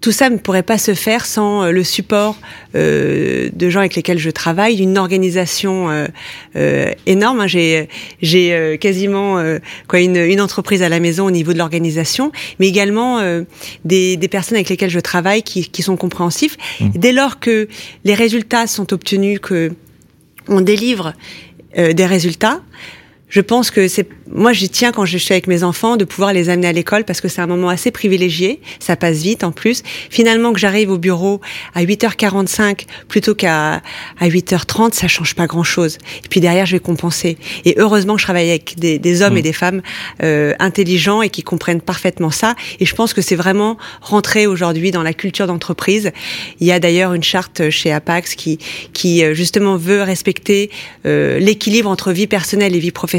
tout 0.00 0.12
ça 0.12 0.30
ne 0.30 0.36
pourrait 0.36 0.62
pas 0.62 0.78
se 0.78 0.94
faire 0.94 1.26
sans 1.26 1.64
euh, 1.64 1.70
le 1.72 1.82
support 1.82 2.36
euh, 2.74 3.50
de 3.52 3.70
gens 3.70 3.80
avec 3.80 3.96
lesquels 3.96 4.18
je 4.18 4.30
travaille, 4.30 4.76
d'une 4.76 4.96
organisation 4.96 5.90
euh, 5.90 6.06
euh, 6.56 6.92
énorme. 7.06 7.40
Hein. 7.40 7.46
J'ai 7.46 7.88
j'ai 8.22 8.52
euh, 8.52 8.76
quasiment 8.76 9.38
euh, 9.38 9.58
quoi 9.88 10.00
une, 10.00 10.16
une, 10.16 10.40
entreprise 10.40 10.82
à 10.82 10.88
la 10.88 11.00
maison 11.00 11.26
au 11.26 11.30
niveau 11.30 11.52
de 11.52 11.58
l'organisation, 11.58 12.30
mais 12.60 12.68
également 12.68 13.20
des, 13.84 14.16
des, 14.16 14.28
personnes 14.28 14.56
avec 14.56 14.68
lesquelles 14.68 14.90
je 14.90 15.00
travaille 15.00 15.42
qui, 15.42 15.68
qui 15.68 15.82
sont 15.82 15.96
compréhensifs. 15.96 16.56
Mmh. 16.80 16.88
Dès 16.94 17.12
lors 17.12 17.40
que 17.40 17.68
les 18.04 18.14
résultats 18.14 18.66
sont 18.66 18.92
obtenus, 18.92 19.40
que 19.40 19.72
on 20.48 20.60
délivre 20.60 21.12
des 21.76 22.06
résultats, 22.06 22.60
je 23.28 23.40
pense 23.40 23.70
que 23.70 23.88
c'est 23.88 24.08
moi 24.30 24.52
j'y 24.52 24.68
tiens 24.68 24.92
quand 24.92 25.06
je 25.06 25.16
suis 25.16 25.32
avec 25.32 25.46
mes 25.46 25.64
enfants 25.64 25.96
de 25.96 26.04
pouvoir 26.04 26.34
les 26.34 26.50
amener 26.50 26.68
à 26.68 26.72
l'école 26.72 27.04
parce 27.04 27.22
que 27.22 27.28
c'est 27.28 27.40
un 27.40 27.46
moment 27.46 27.70
assez 27.70 27.90
privilégié, 27.90 28.60
ça 28.78 28.94
passe 28.94 29.22
vite 29.22 29.42
en 29.42 29.52
plus. 29.52 29.82
Finalement 30.10 30.52
que 30.52 30.58
j'arrive 30.58 30.90
au 30.90 30.98
bureau 30.98 31.40
à 31.74 31.82
8h45 31.82 32.84
plutôt 33.08 33.34
qu'à 33.34 33.82
à 34.20 34.28
8h30, 34.28 34.92
ça 34.92 35.08
change 35.08 35.34
pas 35.34 35.46
grand-chose. 35.46 35.96
Et 36.24 36.28
puis 36.28 36.40
derrière 36.40 36.66
je 36.66 36.76
vais 36.76 36.80
compenser. 36.80 37.38
Et 37.64 37.74
heureusement 37.78 38.14
que 38.14 38.20
je 38.20 38.26
travaille 38.26 38.50
avec 38.50 38.78
des, 38.78 38.98
des 38.98 39.22
hommes 39.22 39.34
mmh. 39.34 39.38
et 39.38 39.42
des 39.42 39.52
femmes 39.52 39.82
euh, 40.22 40.54
intelligents 40.58 41.22
et 41.22 41.30
qui 41.30 41.42
comprennent 41.42 41.80
parfaitement 41.80 42.30
ça. 42.30 42.54
Et 42.80 42.86
je 42.86 42.94
pense 42.94 43.14
que 43.14 43.22
c'est 43.22 43.36
vraiment 43.36 43.78
rentré 44.02 44.46
aujourd'hui 44.46 44.90
dans 44.90 45.02
la 45.02 45.14
culture 45.14 45.46
d'entreprise. 45.46 46.12
Il 46.60 46.66
y 46.66 46.72
a 46.72 46.80
d'ailleurs 46.80 47.14
une 47.14 47.24
charte 47.24 47.70
chez 47.70 47.92
Apax 47.92 48.34
qui 48.34 48.58
qui 48.92 49.24
euh, 49.24 49.34
justement 49.34 49.76
veut 49.76 50.02
respecter 50.02 50.70
euh, 51.06 51.38
l'équilibre 51.38 51.88
entre 51.88 52.12
vie 52.12 52.26
personnelle 52.26 52.76
et 52.76 52.78
vie 52.78 52.90
professionnelle 52.90 53.17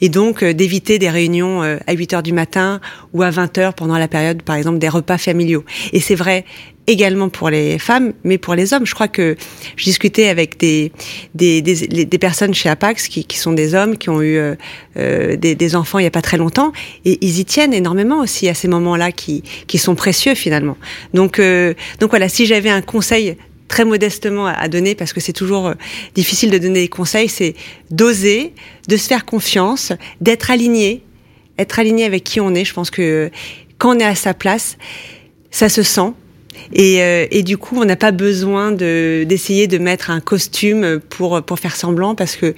et 0.00 0.08
donc 0.08 0.42
euh, 0.42 0.52
d'éviter 0.52 0.98
des 0.98 1.10
réunions 1.10 1.62
euh, 1.62 1.76
à 1.86 1.92
8 1.92 2.14
heures 2.14 2.22
du 2.22 2.32
matin 2.32 2.80
ou 3.12 3.22
à 3.22 3.30
20 3.30 3.58
heures 3.58 3.74
pendant 3.74 3.98
la 3.98 4.08
période, 4.08 4.42
par 4.42 4.56
exemple, 4.56 4.78
des 4.78 4.88
repas 4.88 5.18
familiaux. 5.18 5.64
Et 5.92 6.00
c'est 6.00 6.14
vrai 6.14 6.44
également 6.86 7.28
pour 7.28 7.50
les 7.50 7.78
femmes, 7.78 8.12
mais 8.24 8.38
pour 8.38 8.54
les 8.54 8.72
hommes. 8.72 8.84
Je 8.84 8.94
crois 8.94 9.06
que 9.06 9.36
je 9.76 9.84
discutais 9.84 10.28
avec 10.28 10.58
des, 10.58 10.90
des, 11.34 12.18
personnes 12.18 12.52
chez 12.52 12.68
Apax 12.68 13.06
qui, 13.06 13.38
sont 13.38 13.52
des 13.52 13.74
hommes, 13.74 13.96
qui 13.96 14.10
ont 14.10 14.20
eu 14.20 14.38
euh, 14.96 15.36
des, 15.36 15.76
enfants 15.76 16.00
il 16.00 16.02
n'y 16.02 16.08
a 16.08 16.10
pas 16.10 16.22
très 16.22 16.36
longtemps, 16.36 16.72
et 17.04 17.18
ils 17.20 17.38
y 17.38 17.44
tiennent 17.44 17.74
énormément 17.74 18.18
aussi 18.20 18.48
à 18.48 18.54
ces 18.54 18.66
moments-là 18.66 19.12
qui, 19.12 19.44
qui 19.68 19.78
sont 19.78 19.94
précieux 19.94 20.34
finalement. 20.34 20.76
Donc, 21.14 21.40
donc 22.00 22.10
voilà, 22.10 22.28
si 22.28 22.46
j'avais 22.46 22.70
un 22.70 22.82
conseil 22.82 23.36
très 23.70 23.84
modestement 23.84 24.46
à 24.46 24.68
donner 24.68 24.96
parce 24.96 25.12
que 25.12 25.20
c'est 25.20 25.32
toujours 25.32 25.68
euh, 25.68 25.74
difficile 26.16 26.50
de 26.50 26.58
donner 26.58 26.80
des 26.80 26.88
conseils, 26.88 27.28
c'est 27.28 27.54
d'oser, 27.90 28.52
de 28.88 28.96
se 28.96 29.06
faire 29.06 29.24
confiance, 29.24 29.92
d'être 30.20 30.50
aligné, 30.50 31.02
être 31.56 31.78
aligné 31.78 32.04
avec 32.04 32.24
qui 32.24 32.40
on 32.40 32.52
est. 32.52 32.64
Je 32.64 32.74
pense 32.74 32.90
que 32.90 33.30
quand 33.78 33.96
on 33.96 34.00
est 34.00 34.04
à 34.04 34.16
sa 34.16 34.34
place, 34.34 34.76
ça 35.52 35.68
se 35.68 35.84
sent. 35.84 36.12
Et, 36.72 37.00
euh, 37.00 37.42
du 37.42 37.56
coup, 37.56 37.76
on 37.80 37.84
n'a 37.84 37.96
pas 37.96 38.10
besoin 38.10 38.72
de 38.72 39.24
d'essayer 39.26 39.68
de 39.68 39.78
mettre 39.78 40.10
un 40.10 40.20
costume 40.20 41.00
pour 41.08 41.40
pour 41.42 41.60
faire 41.60 41.76
semblant 41.76 42.16
parce 42.16 42.34
que 42.34 42.56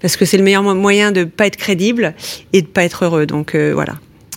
parce 0.00 0.16
que 0.16 0.24
c'est 0.24 0.38
le 0.38 0.44
meilleur 0.44 0.62
moyen 0.62 1.12
de 1.12 1.24
pas 1.24 1.46
être 1.46 1.58
crédible 1.58 2.14
et 2.54 2.62
de 2.62 2.66
pas 2.66 2.84
être 2.84 3.04
heureux. 3.04 3.26
Donc 3.26 3.54
euh, 3.54 3.72
voilà. 3.74 3.96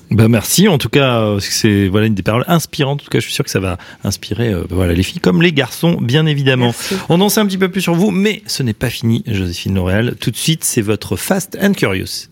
Ben 0.09 0.27
merci. 0.27 0.67
En 0.67 0.77
tout 0.77 0.89
cas, 0.89 1.21
euh, 1.21 1.39
c'est 1.39 1.87
voilà 1.87 2.07
une 2.07 2.15
des 2.15 2.23
paroles 2.23 2.45
inspirantes. 2.47 3.01
En 3.01 3.03
tout 3.03 3.09
cas, 3.09 3.19
je 3.19 3.25
suis 3.25 3.33
sûr 3.33 3.43
que 3.43 3.49
ça 3.49 3.59
va 3.59 3.77
inspirer 4.03 4.53
euh, 4.53 4.63
voilà 4.69 4.93
les 4.93 5.03
filles 5.03 5.19
comme 5.19 5.41
les 5.41 5.51
garçons, 5.51 5.97
bien 6.01 6.25
évidemment. 6.25 6.67
Merci. 6.67 6.95
On 7.09 7.19
en 7.21 7.29
sait 7.29 7.41
un 7.41 7.45
petit 7.45 7.57
peu 7.57 7.69
plus 7.69 7.81
sur 7.81 7.93
vous, 7.93 8.11
mais 8.11 8.41
ce 8.45 8.63
n'est 8.63 8.73
pas 8.73 8.89
fini, 8.89 9.23
Joséphine 9.27 9.75
L'Oréal. 9.75 10.15
Tout 10.19 10.31
de 10.31 10.37
suite, 10.37 10.63
c'est 10.63 10.81
votre 10.81 11.15
Fast 11.15 11.57
and 11.61 11.73
Curious. 11.73 12.29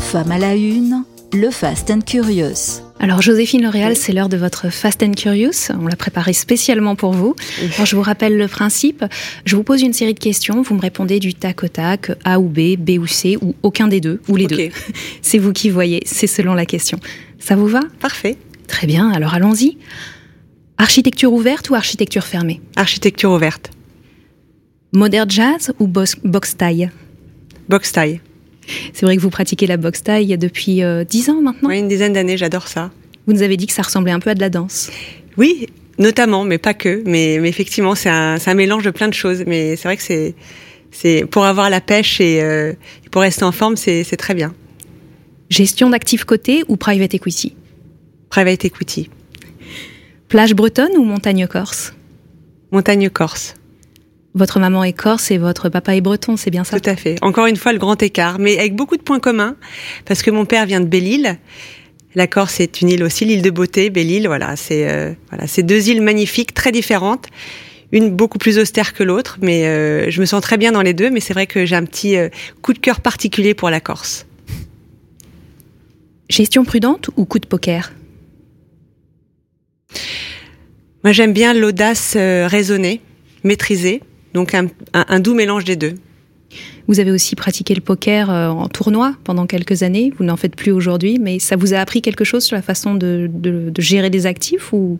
Femme 0.00 0.32
à 0.32 0.38
la 0.38 0.54
une, 0.54 1.04
le 1.32 1.50
Fast 1.50 1.90
and 1.90 2.00
Curious. 2.00 2.82
Alors 2.98 3.22
Joséphine 3.22 3.62
L'Oréal, 3.62 3.96
c'est 3.96 4.12
l'heure 4.12 4.28
de 4.28 4.36
votre 4.36 4.70
Fast 4.70 5.02
and 5.02 5.12
Curious. 5.12 5.70
On 5.70 5.86
l'a 5.86 5.96
préparé 5.96 6.32
spécialement 6.32 6.94
pour 6.94 7.12
vous. 7.12 7.34
Alors 7.74 7.86
je 7.86 7.96
vous 7.96 8.02
rappelle 8.02 8.36
le 8.36 8.48
principe. 8.48 9.04
Je 9.44 9.56
vous 9.56 9.62
pose 9.62 9.82
une 9.82 9.92
série 9.92 10.14
de 10.14 10.18
questions. 10.18 10.62
Vous 10.62 10.74
me 10.74 10.80
répondez 10.80 11.20
du 11.20 11.34
tac 11.34 11.64
au 11.64 11.68
tac, 11.68 12.12
A 12.24 12.38
ou 12.38 12.48
B, 12.48 12.76
B 12.76 12.98
ou 13.00 13.06
C, 13.06 13.38
ou 13.40 13.54
aucun 13.62 13.88
des 13.88 14.00
deux, 14.00 14.20
ou 14.28 14.36
les 14.36 14.44
okay. 14.44 14.68
deux. 14.68 14.74
C'est 15.22 15.38
vous 15.38 15.52
qui 15.52 15.70
voyez. 15.70 16.02
C'est 16.04 16.26
selon 16.26 16.54
la 16.54 16.66
question. 16.66 16.98
Ça 17.38 17.56
vous 17.56 17.66
va? 17.66 17.80
Parfait. 18.00 18.36
Très 18.68 18.86
bien. 18.86 19.10
Alors 19.10 19.34
allons-y. 19.34 19.78
Architecture 20.76 21.32
ouverte 21.32 21.70
ou 21.70 21.74
architecture 21.74 22.24
fermée? 22.24 22.60
Architecture 22.76 23.32
ouverte. 23.32 23.70
Modern 24.92 25.30
jazz 25.30 25.72
ou 25.78 25.86
box, 25.86 26.16
box 26.22 26.56
Box 27.68 27.92
taille. 27.92 28.20
C'est 28.92 29.06
vrai 29.06 29.16
que 29.16 29.22
vous 29.22 29.30
pratiquez 29.30 29.66
la 29.66 29.76
boxe 29.76 30.02
taille 30.02 30.36
depuis 30.38 30.82
euh, 30.82 31.04
10 31.04 31.30
ans 31.30 31.40
maintenant? 31.42 31.68
Oui, 31.68 31.78
une 31.78 31.88
dizaine 31.88 32.12
d'années, 32.12 32.36
j'adore 32.36 32.68
ça. 32.68 32.90
Vous 33.26 33.32
nous 33.32 33.42
avez 33.42 33.56
dit 33.56 33.66
que 33.66 33.72
ça 33.72 33.82
ressemblait 33.82 34.12
un 34.12 34.20
peu 34.20 34.30
à 34.30 34.34
de 34.34 34.40
la 34.40 34.50
danse. 34.50 34.90
Oui, 35.36 35.66
notamment, 35.98 36.44
mais 36.44 36.58
pas 36.58 36.74
que. 36.74 37.02
Mais, 37.06 37.38
mais 37.40 37.48
effectivement, 37.48 37.94
c'est 37.94 38.08
un, 38.08 38.36
un, 38.44 38.54
mélange 38.54 38.84
de 38.84 38.90
plein 38.90 39.08
de 39.08 39.14
choses. 39.14 39.44
Mais 39.46 39.76
c'est 39.76 39.88
vrai 39.88 39.96
que 39.96 40.02
c'est 40.02 40.34
c'est 40.92 41.24
pour 41.24 41.46
avoir 41.46 41.70
la 41.70 41.80
pêche 41.80 42.20
et 42.20 42.42
euh, 42.42 42.74
pour 43.10 43.22
rester 43.22 43.44
en 43.44 43.52
forme, 43.52 43.76
c'est 43.76 44.04
très 44.16 44.34
bien. 44.34 44.54
Gestion 45.48 45.90
d'actifs 45.90 46.24
cotés 46.24 46.64
ou 46.68 46.76
private 46.76 47.14
equity? 47.14 47.56
Private 48.28 48.66
equity. 48.66 49.10
Plage 50.28 50.54
bretonne 50.54 50.92
ou 50.96 51.04
montagne 51.04 51.46
corse? 51.46 51.94
Montagne 52.70 53.10
corse. 53.10 53.54
Votre 54.34 54.60
maman 54.60 54.82
est 54.82 54.94
corse 54.94 55.30
et 55.30 55.36
votre 55.36 55.68
papa 55.68 55.94
est 55.94 56.00
breton, 56.00 56.38
c'est 56.38 56.50
bien 56.50 56.64
ça? 56.64 56.80
Tout 56.80 56.88
à 56.88 56.96
fait. 56.96 57.16
Encore 57.20 57.46
une 57.46 57.56
fois, 57.56 57.72
le 57.74 57.78
grand 57.78 58.02
écart, 58.02 58.38
mais 58.38 58.58
avec 58.58 58.74
beaucoup 58.74 58.96
de 58.96 59.02
points 59.02 59.20
communs, 59.20 59.56
parce 60.06 60.22
que 60.22 60.30
mon 60.30 60.46
père 60.46 60.64
vient 60.64 60.80
de 60.80 60.86
Belle-Île. 60.86 61.38
La 62.14 62.26
Corse 62.26 62.60
est 62.60 62.80
une 62.80 62.88
île 62.88 63.02
aussi, 63.04 63.26
l'île 63.26 63.42
de 63.42 63.50
beauté, 63.50 63.90
Belle-Île. 63.90 64.26
Voilà, 64.26 64.56
c'est 64.56 64.88
euh, 64.88 65.12
voilà, 65.30 65.46
c'est 65.46 65.62
deux 65.62 65.90
îles 65.90 66.00
magnifiques, 66.00 66.54
très 66.54 66.72
différentes. 66.72 67.26
Une 67.90 68.10
beaucoup 68.10 68.38
plus 68.38 68.58
austère 68.58 68.94
que 68.94 69.02
l'autre, 69.02 69.36
mais 69.42 69.66
euh, 69.66 70.10
je 70.10 70.20
me 70.20 70.26
sens 70.26 70.40
très 70.40 70.56
bien 70.56 70.72
dans 70.72 70.80
les 70.80 70.94
deux. 70.94 71.10
Mais 71.10 71.20
c'est 71.20 71.34
vrai 71.34 71.46
que 71.46 71.66
j'ai 71.66 71.76
un 71.76 71.84
petit 71.84 72.16
euh, 72.16 72.30
coup 72.62 72.72
de 72.72 72.78
cœur 72.78 73.02
particulier 73.02 73.52
pour 73.52 73.68
la 73.68 73.80
Corse. 73.80 74.26
Gestion 76.30 76.64
prudente 76.64 77.10
ou 77.16 77.26
coup 77.26 77.38
de 77.38 77.46
poker? 77.46 77.92
Moi, 81.04 81.12
j'aime 81.12 81.34
bien 81.34 81.52
l'audace 81.52 82.16
raisonnée, 82.16 83.02
maîtrisée 83.44 84.00
donc 84.34 84.54
un, 84.54 85.20
doux 85.20 85.34
mélange 85.34 85.64
des 85.64 85.76
deux. 85.76 85.94
Vous 86.88 87.00
avez 87.00 87.10
aussi 87.10 87.36
pratiqué 87.36 87.74
le 87.74 87.80
poker 87.80 88.30
euh, 88.30 88.48
en 88.48 88.68
tournoi 88.68 89.14
pendant 89.24 89.46
quelques 89.46 89.82
années. 89.82 90.12
Vous 90.18 90.24
n'en 90.24 90.36
faites 90.36 90.56
plus 90.56 90.72
aujourd'hui, 90.72 91.18
mais 91.20 91.38
ça 91.38 91.56
vous 91.56 91.74
a 91.74 91.78
appris 91.78 92.02
quelque 92.02 92.24
chose 92.24 92.44
sur 92.44 92.56
la 92.56 92.62
façon 92.62 92.94
de, 92.94 93.30
gérer 93.78 94.10
des 94.10 94.26
actifs 94.26 94.72
ou? 94.72 94.98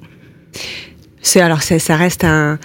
C'est 1.21 1.41
alors 1.41 1.63
ça 1.63 1.97
reste 1.97 2.25
un. 2.25 2.59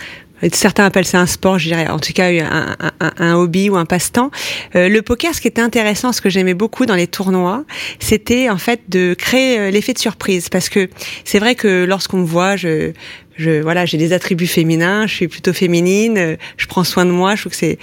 Certains 0.53 0.85
appellent 0.85 1.05
ça 1.05 1.19
un 1.19 1.25
sport, 1.25 1.57
je 1.57 1.67
dirais. 1.67 1.87
En 1.87 1.97
tout 1.97 2.13
cas, 2.13 2.29
un, 2.29 3.33
hobby 3.33 3.71
ou 3.71 3.75
un 3.75 3.85
passe-temps. 3.85 4.29
Euh, 4.75 4.87
le 4.87 5.01
poker, 5.01 5.33
ce 5.33 5.41
qui 5.41 5.47
était 5.47 5.61
intéressant, 5.61 6.11
ce 6.11 6.21
que 6.21 6.29
j'aimais 6.29 6.53
beaucoup 6.53 6.85
dans 6.85 6.93
les 6.93 7.07
tournois, 7.07 7.65
c'était 7.99 8.47
en 8.49 8.59
fait 8.59 8.81
de 8.87 9.15
créer 9.17 9.57
euh, 9.57 9.71
l'effet 9.71 9.93
de 9.93 9.97
surprise, 9.97 10.49
parce 10.49 10.69
que 10.69 10.89
c'est 11.25 11.39
vrai 11.39 11.55
que 11.55 11.85
lorsqu'on 11.85 12.17
me 12.17 12.25
voit, 12.25 12.55
je 12.55 12.93
je 13.37 13.61
voilà, 13.61 13.85
j'ai 13.85 13.97
des 13.97 14.13
attributs 14.13 14.47
féminins, 14.47 15.07
je 15.07 15.13
suis 15.13 15.27
plutôt 15.27 15.53
féminine, 15.53 16.17
euh, 16.17 16.35
je 16.57 16.67
prends 16.67 16.83
soin 16.83 17.05
de 17.05 17.11
moi, 17.11 17.35
je 17.35 17.41
trouve 17.41 17.51
que 17.51 17.57
c'est 17.57 17.77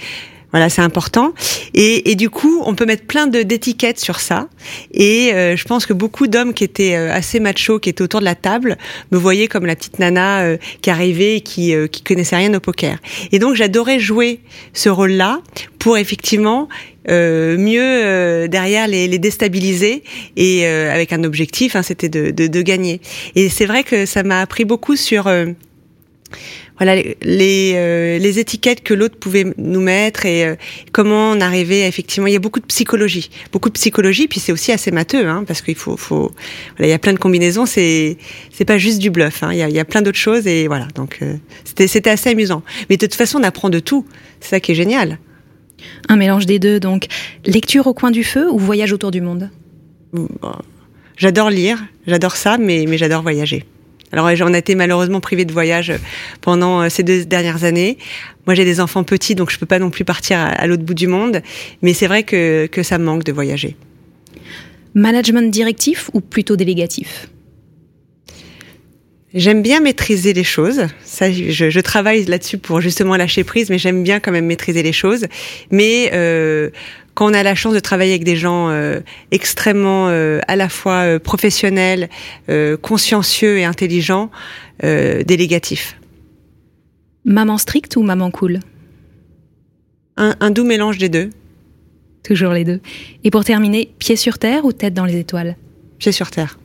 voilà, 0.55 0.69
c'est 0.69 0.81
important. 0.81 1.33
Et, 1.73 2.11
et, 2.11 2.15
du 2.15 2.29
coup, 2.29 2.63
on 2.65 2.75
peut 2.75 2.85
mettre 2.85 3.03
plein 3.03 3.27
d'étiquettes 3.27 3.99
sur 3.99 4.21
ça. 4.21 4.47
Et 4.93 5.33
euh, 5.33 5.57
je 5.57 5.65
pense 5.65 5.85
que 5.85 5.91
beaucoup 5.91 6.27
d'hommes 6.27 6.53
qui 6.53 6.63
étaient 6.63 6.95
euh, 6.95 7.11
assez 7.11 7.41
machos, 7.41 7.79
qui 7.79 7.89
étaient 7.89 8.01
autour 8.01 8.21
de 8.21 8.25
la 8.25 8.35
table, 8.35 8.77
me 9.11 9.17
voyaient 9.17 9.49
comme 9.49 9.65
la 9.65 9.75
petite 9.75 9.99
nana 9.99 10.55
qui 10.81 10.89
arrivait 10.89 11.35
et 11.35 11.41
qui 11.41 11.73
qui 11.91 12.03
connaissait 12.03 12.37
rien 12.37 12.53
au 12.53 12.61
poker. 12.61 12.99
Et 13.33 13.39
donc, 13.39 13.55
j'adorais 13.55 13.99
jouer 13.99 14.39
ce 14.71 14.87
rôle-là 14.87 15.41
pour 15.77 15.97
effectivement 15.97 16.69
euh, 17.09 17.57
mieux 17.57 18.47
derrière 18.47 18.87
les, 18.87 19.09
les, 19.09 19.19
déstabiliser 19.19 20.03
et 20.37 20.65
avec 20.65 21.11
un 21.11 21.25
objectif, 21.25 21.75
hein, 21.75 21.83
c'était 21.83 22.07
de, 22.07 22.31
de, 22.31 22.47
de, 22.47 22.61
gagner. 22.61 23.01
Et 23.35 23.49
c'est 23.49 23.65
vrai 23.65 23.83
que 23.83 24.05
ça 24.05 24.23
m'a 24.23 24.39
appris 24.39 24.63
beaucoup 24.63 24.95
sur 24.95 25.27
voilà 26.77 26.95
les, 26.95 27.73
euh, 27.75 28.17
les 28.17 28.39
étiquettes 28.39 28.83
que 28.83 28.93
l'autre 28.93 29.17
pouvait 29.17 29.45
nous 29.57 29.79
mettre 29.79 30.25
et 30.25 30.45
euh, 30.45 30.55
comment 30.91 31.31
on 31.31 31.39
arrivait 31.39 31.87
effectivement 31.87 32.27
il 32.27 32.33
y 32.33 32.35
a 32.35 32.39
beaucoup 32.39 32.59
de 32.59 32.65
psychologie. 32.65 33.29
Beaucoup 33.51 33.69
de 33.69 33.73
psychologie 33.73 34.27
puis 34.27 34.39
c'est 34.39 34.51
aussi 34.51 34.71
assez 34.71 34.91
matheux 34.91 35.27
hein, 35.27 35.43
parce 35.47 35.61
qu'il 35.61 35.75
faut 35.75 35.95
faut 35.95 36.31
voilà 36.77 36.87
il 36.87 36.89
y 36.89 36.93
a 36.93 36.99
plein 36.99 37.13
de 37.13 37.19
combinaisons 37.19 37.65
c'est 37.65 38.17
c'est 38.51 38.65
pas 38.65 38.77
juste 38.77 38.99
du 38.99 39.09
bluff 39.09 39.43
hein, 39.43 39.49
il, 39.51 39.59
y 39.59 39.61
a, 39.61 39.69
il 39.69 39.75
y 39.75 39.79
a 39.79 39.85
plein 39.85 40.01
d'autres 40.01 40.17
choses 40.17 40.47
et 40.47 40.67
voilà. 40.67 40.87
Donc 40.95 41.19
euh, 41.21 41.35
c'était 41.63 41.87
c'était 41.87 42.09
assez 42.09 42.29
amusant. 42.29 42.63
Mais 42.89 42.97
de 42.97 43.05
toute 43.05 43.15
façon 43.15 43.39
on 43.39 43.43
apprend 43.43 43.69
de 43.69 43.79
tout. 43.79 44.05
C'est 44.39 44.49
ça 44.49 44.59
qui 44.59 44.71
est 44.73 44.75
génial. 44.75 45.19
Un 46.09 46.15
mélange 46.15 46.45
des 46.45 46.59
deux. 46.59 46.79
Donc 46.79 47.05
lecture 47.45 47.87
au 47.87 47.93
coin 47.93 48.11
du 48.11 48.23
feu 48.23 48.49
ou 48.51 48.57
voyage 48.57 48.93
autour 48.93 49.11
du 49.11 49.21
monde? 49.21 49.49
J'adore 51.17 51.49
lire 51.49 51.83
j'adore 52.07 52.35
ça 52.35 52.57
mais 52.57 52.85
mais 52.87 52.97
j'adore 52.97 53.21
voyager 53.21 53.65
alors 54.15 54.35
j'en 54.35 54.53
ai 54.53 54.57
été 54.57 54.75
malheureusement 54.75 55.19
privée 55.19 55.45
de 55.45 55.51
voyage 55.51 55.93
pendant 56.41 56.81
euh, 56.81 56.89
ces 56.89 57.03
deux 57.03 57.25
dernières 57.25 57.63
années. 57.63 57.97
Moi 58.47 58.55
j'ai 58.55 58.65
des 58.65 58.79
enfants 58.79 59.03
petits 59.03 59.35
donc 59.35 59.51
je 59.51 59.59
peux 59.59 59.65
pas 59.65 59.79
non 59.79 59.89
plus 59.89 60.05
partir 60.05 60.39
à, 60.39 60.65
l'autre 60.67 60.83
bout 60.83 60.93
du 60.93 61.07
monde, 61.07 61.41
mais 61.81 61.93
c'est 61.93 62.07
vrai 62.07 62.23
que, 62.23 62.67
que 62.67 62.81
ça 62.81 62.97
me 62.97 63.03
manque 63.03 63.23
de 63.23 63.31
voyager. 63.31 63.75
Management 64.93 65.51
directif 65.51 66.09
ou 66.13 66.21
plutôt 66.21 66.55
délégatif? 66.55 67.27
J'aime 69.33 69.61
bien 69.61 69.81
maîtriser 69.81 70.31
les 70.31 70.45
choses. 70.45 70.87
Ça, 71.03 71.29
je, 71.29 71.69
je 71.69 71.79
travaille 71.81 72.23
là-dessus 72.23 72.57
pour 72.57 72.79
justement 72.79 73.17
lâcher 73.17 73.43
prise, 73.43 73.69
mais 73.69 73.77
j'aime 73.77 74.01
bien 74.01 74.21
quand 74.21 74.31
même 74.31 74.45
maîtriser 74.45 74.81
les 74.81 74.93
choses. 74.93 75.25
Mais 75.71 76.11
euh, 76.13 76.69
quand 77.15 77.31
on 77.31 77.33
a 77.33 77.43
la 77.43 77.55
chance 77.55 77.73
de 77.73 77.79
travailler 77.79 78.11
avec 78.11 78.25
des 78.25 78.35
gens 78.35 78.69
euh, 78.69 78.99
extrêmement 79.31 80.09
euh, 80.09 80.39
à 80.47 80.55
la 80.55 80.69
fois 80.69 81.05
euh, 81.05 81.19
professionnels, 81.19 82.09
consciencieux 82.81 83.57
et 83.57 83.63
intelligents, 83.63 84.29
délégatifs. 84.81 85.97
Maman 87.23 87.57
stricte 87.57 87.95
ou 87.95 88.03
maman 88.03 88.29
cool? 88.29 88.59
Un, 90.17 90.35
un 90.39 90.51
doux 90.51 90.65
mélange 90.65 90.97
des 90.97 91.09
deux. 91.09 91.29
Toujours 92.23 92.51
les 92.51 92.65
deux. 92.65 92.81
Et 93.23 93.31
pour 93.31 93.43
terminer, 93.45 93.89
pied 93.97 94.15
sur 94.15 94.37
terre 94.37 94.65
ou 94.65 94.73
tête 94.73 94.93
dans 94.93 95.05
les 95.05 95.17
étoiles? 95.17 95.55
Pied 95.97 96.11
sur 96.11 96.29
terre. 96.29 96.59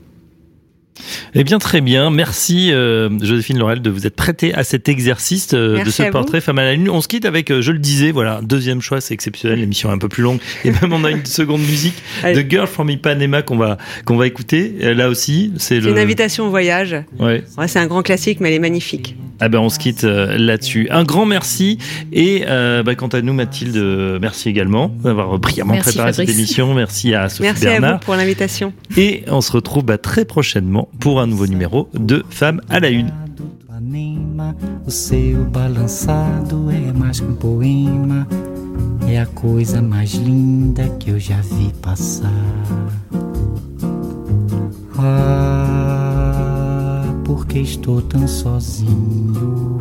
Eh 1.34 1.44
bien, 1.44 1.58
très 1.58 1.80
bien. 1.80 2.10
Merci, 2.10 2.72
euh, 2.72 3.08
Joséphine 3.20 3.58
Laurel, 3.58 3.82
de 3.82 3.90
vous 3.90 4.06
être 4.06 4.16
prêtée 4.16 4.54
à 4.54 4.64
cet 4.64 4.88
exercice 4.88 5.50
euh, 5.54 5.82
de 5.82 5.90
ce 5.90 6.02
portrait 6.10 6.40
Femme 6.40 6.58
à 6.58 6.64
la 6.64 6.74
Lune. 6.74 6.90
On 6.90 7.00
se 7.00 7.08
quitte 7.08 7.24
avec, 7.24 7.50
euh, 7.50 7.62
je 7.62 7.72
le 7.72 7.78
disais, 7.78 8.10
voilà, 8.10 8.40
deuxième 8.42 8.80
choix, 8.80 9.00
c'est 9.00 9.14
exceptionnel, 9.14 9.60
l'émission 9.60 9.90
est 9.90 9.94
un 9.94 9.98
peu 9.98 10.08
plus 10.08 10.22
longue. 10.22 10.40
Et 10.64 10.70
même, 10.70 10.92
on 10.92 11.04
a 11.04 11.10
une 11.10 11.24
seconde 11.24 11.60
musique 11.60 12.02
de 12.24 12.44
Girl 12.48 12.66
from 12.66 12.90
Ipanema 12.90 13.42
qu'on 13.42 13.56
va, 13.56 13.78
qu'on 14.04 14.16
va 14.16 14.26
écouter. 14.26 14.74
Là 14.80 15.08
aussi, 15.08 15.52
c'est 15.56 15.80
le... 15.80 15.90
une 15.90 15.98
invitation 15.98 16.46
au 16.46 16.50
voyage. 16.50 16.96
Ouais. 17.18 17.44
ouais 17.56 17.68
c'est 17.68 17.78
un 17.78 17.86
grand 17.86 18.02
classique, 18.02 18.40
mais 18.40 18.48
elle 18.48 18.56
est 18.56 18.60
magnifique. 18.60 19.16
Ah 19.42 19.48
ben, 19.48 19.58
on 19.58 19.70
se 19.70 19.78
quitte 19.78 20.02
là-dessus. 20.02 20.88
Un 20.90 21.04
grand 21.04 21.24
merci. 21.24 21.78
Et 22.12 22.44
bah, 22.46 22.94
quant 22.94 23.08
à 23.08 23.22
nous, 23.22 23.32
Mathilde, 23.32 23.78
merci 24.20 24.48
également 24.48 24.88
d'avoir 25.02 25.38
brillamment 25.38 25.76
préparé 25.76 26.12
cette 26.12 26.28
émission. 26.28 26.74
Merci 26.74 27.14
à 27.14 27.28
Sophie 27.28 27.42
merci 27.42 27.64
Bernard. 27.64 27.90
à 27.90 27.94
vous 27.94 28.00
pour 28.00 28.16
l'invitation. 28.16 28.72
Et 28.96 29.24
on 29.28 29.40
se 29.40 29.52
retrouve 29.52 29.84
bah, 29.84 29.98
très 29.98 30.24
prochainement 30.24 30.89
pour 30.98 31.20
un 31.20 31.26
nouveau 31.26 31.46
numéro 31.46 31.88
de 31.94 32.24
Femmes 32.30 32.60
à 32.68 32.80
la 32.80 32.90
Une. 32.90 33.12
O 34.86 34.90
seu 34.90 35.44
balançado 35.44 36.70
é 36.70 36.92
mais 36.92 37.20
que 37.20 37.26
um 37.26 37.34
poema, 37.34 38.26
é 39.06 39.20
a 39.20 39.26
coisa 39.26 39.80
mais 39.80 40.12
linda 40.14 40.88
que 40.98 41.10
eu 41.10 41.18
já 41.18 41.40
vi 41.40 41.72
passar. 41.80 42.30
Ah, 44.98 47.04
porque 47.24 47.60
estou 47.60 48.02
tão 48.02 48.26
sozinho. 48.26 49.78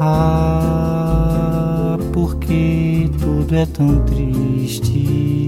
Ah, 0.00 1.98
porque 2.12 3.10
tudo 3.20 3.54
é 3.54 3.66
tão 3.66 4.04
triste. 4.04 5.47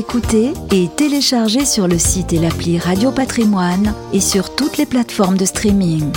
Réécouter 0.00 0.52
et 0.72 0.88
télécharger 0.96 1.66
sur 1.66 1.86
le 1.86 1.98
site 1.98 2.32
et 2.32 2.38
l'appli 2.38 2.78
Radio 2.78 3.10
Patrimoine 3.10 3.94
et 4.14 4.20
sur 4.20 4.54
toutes 4.54 4.78
les 4.78 4.86
plateformes 4.86 5.36
de 5.36 5.44
streaming. 5.44 6.10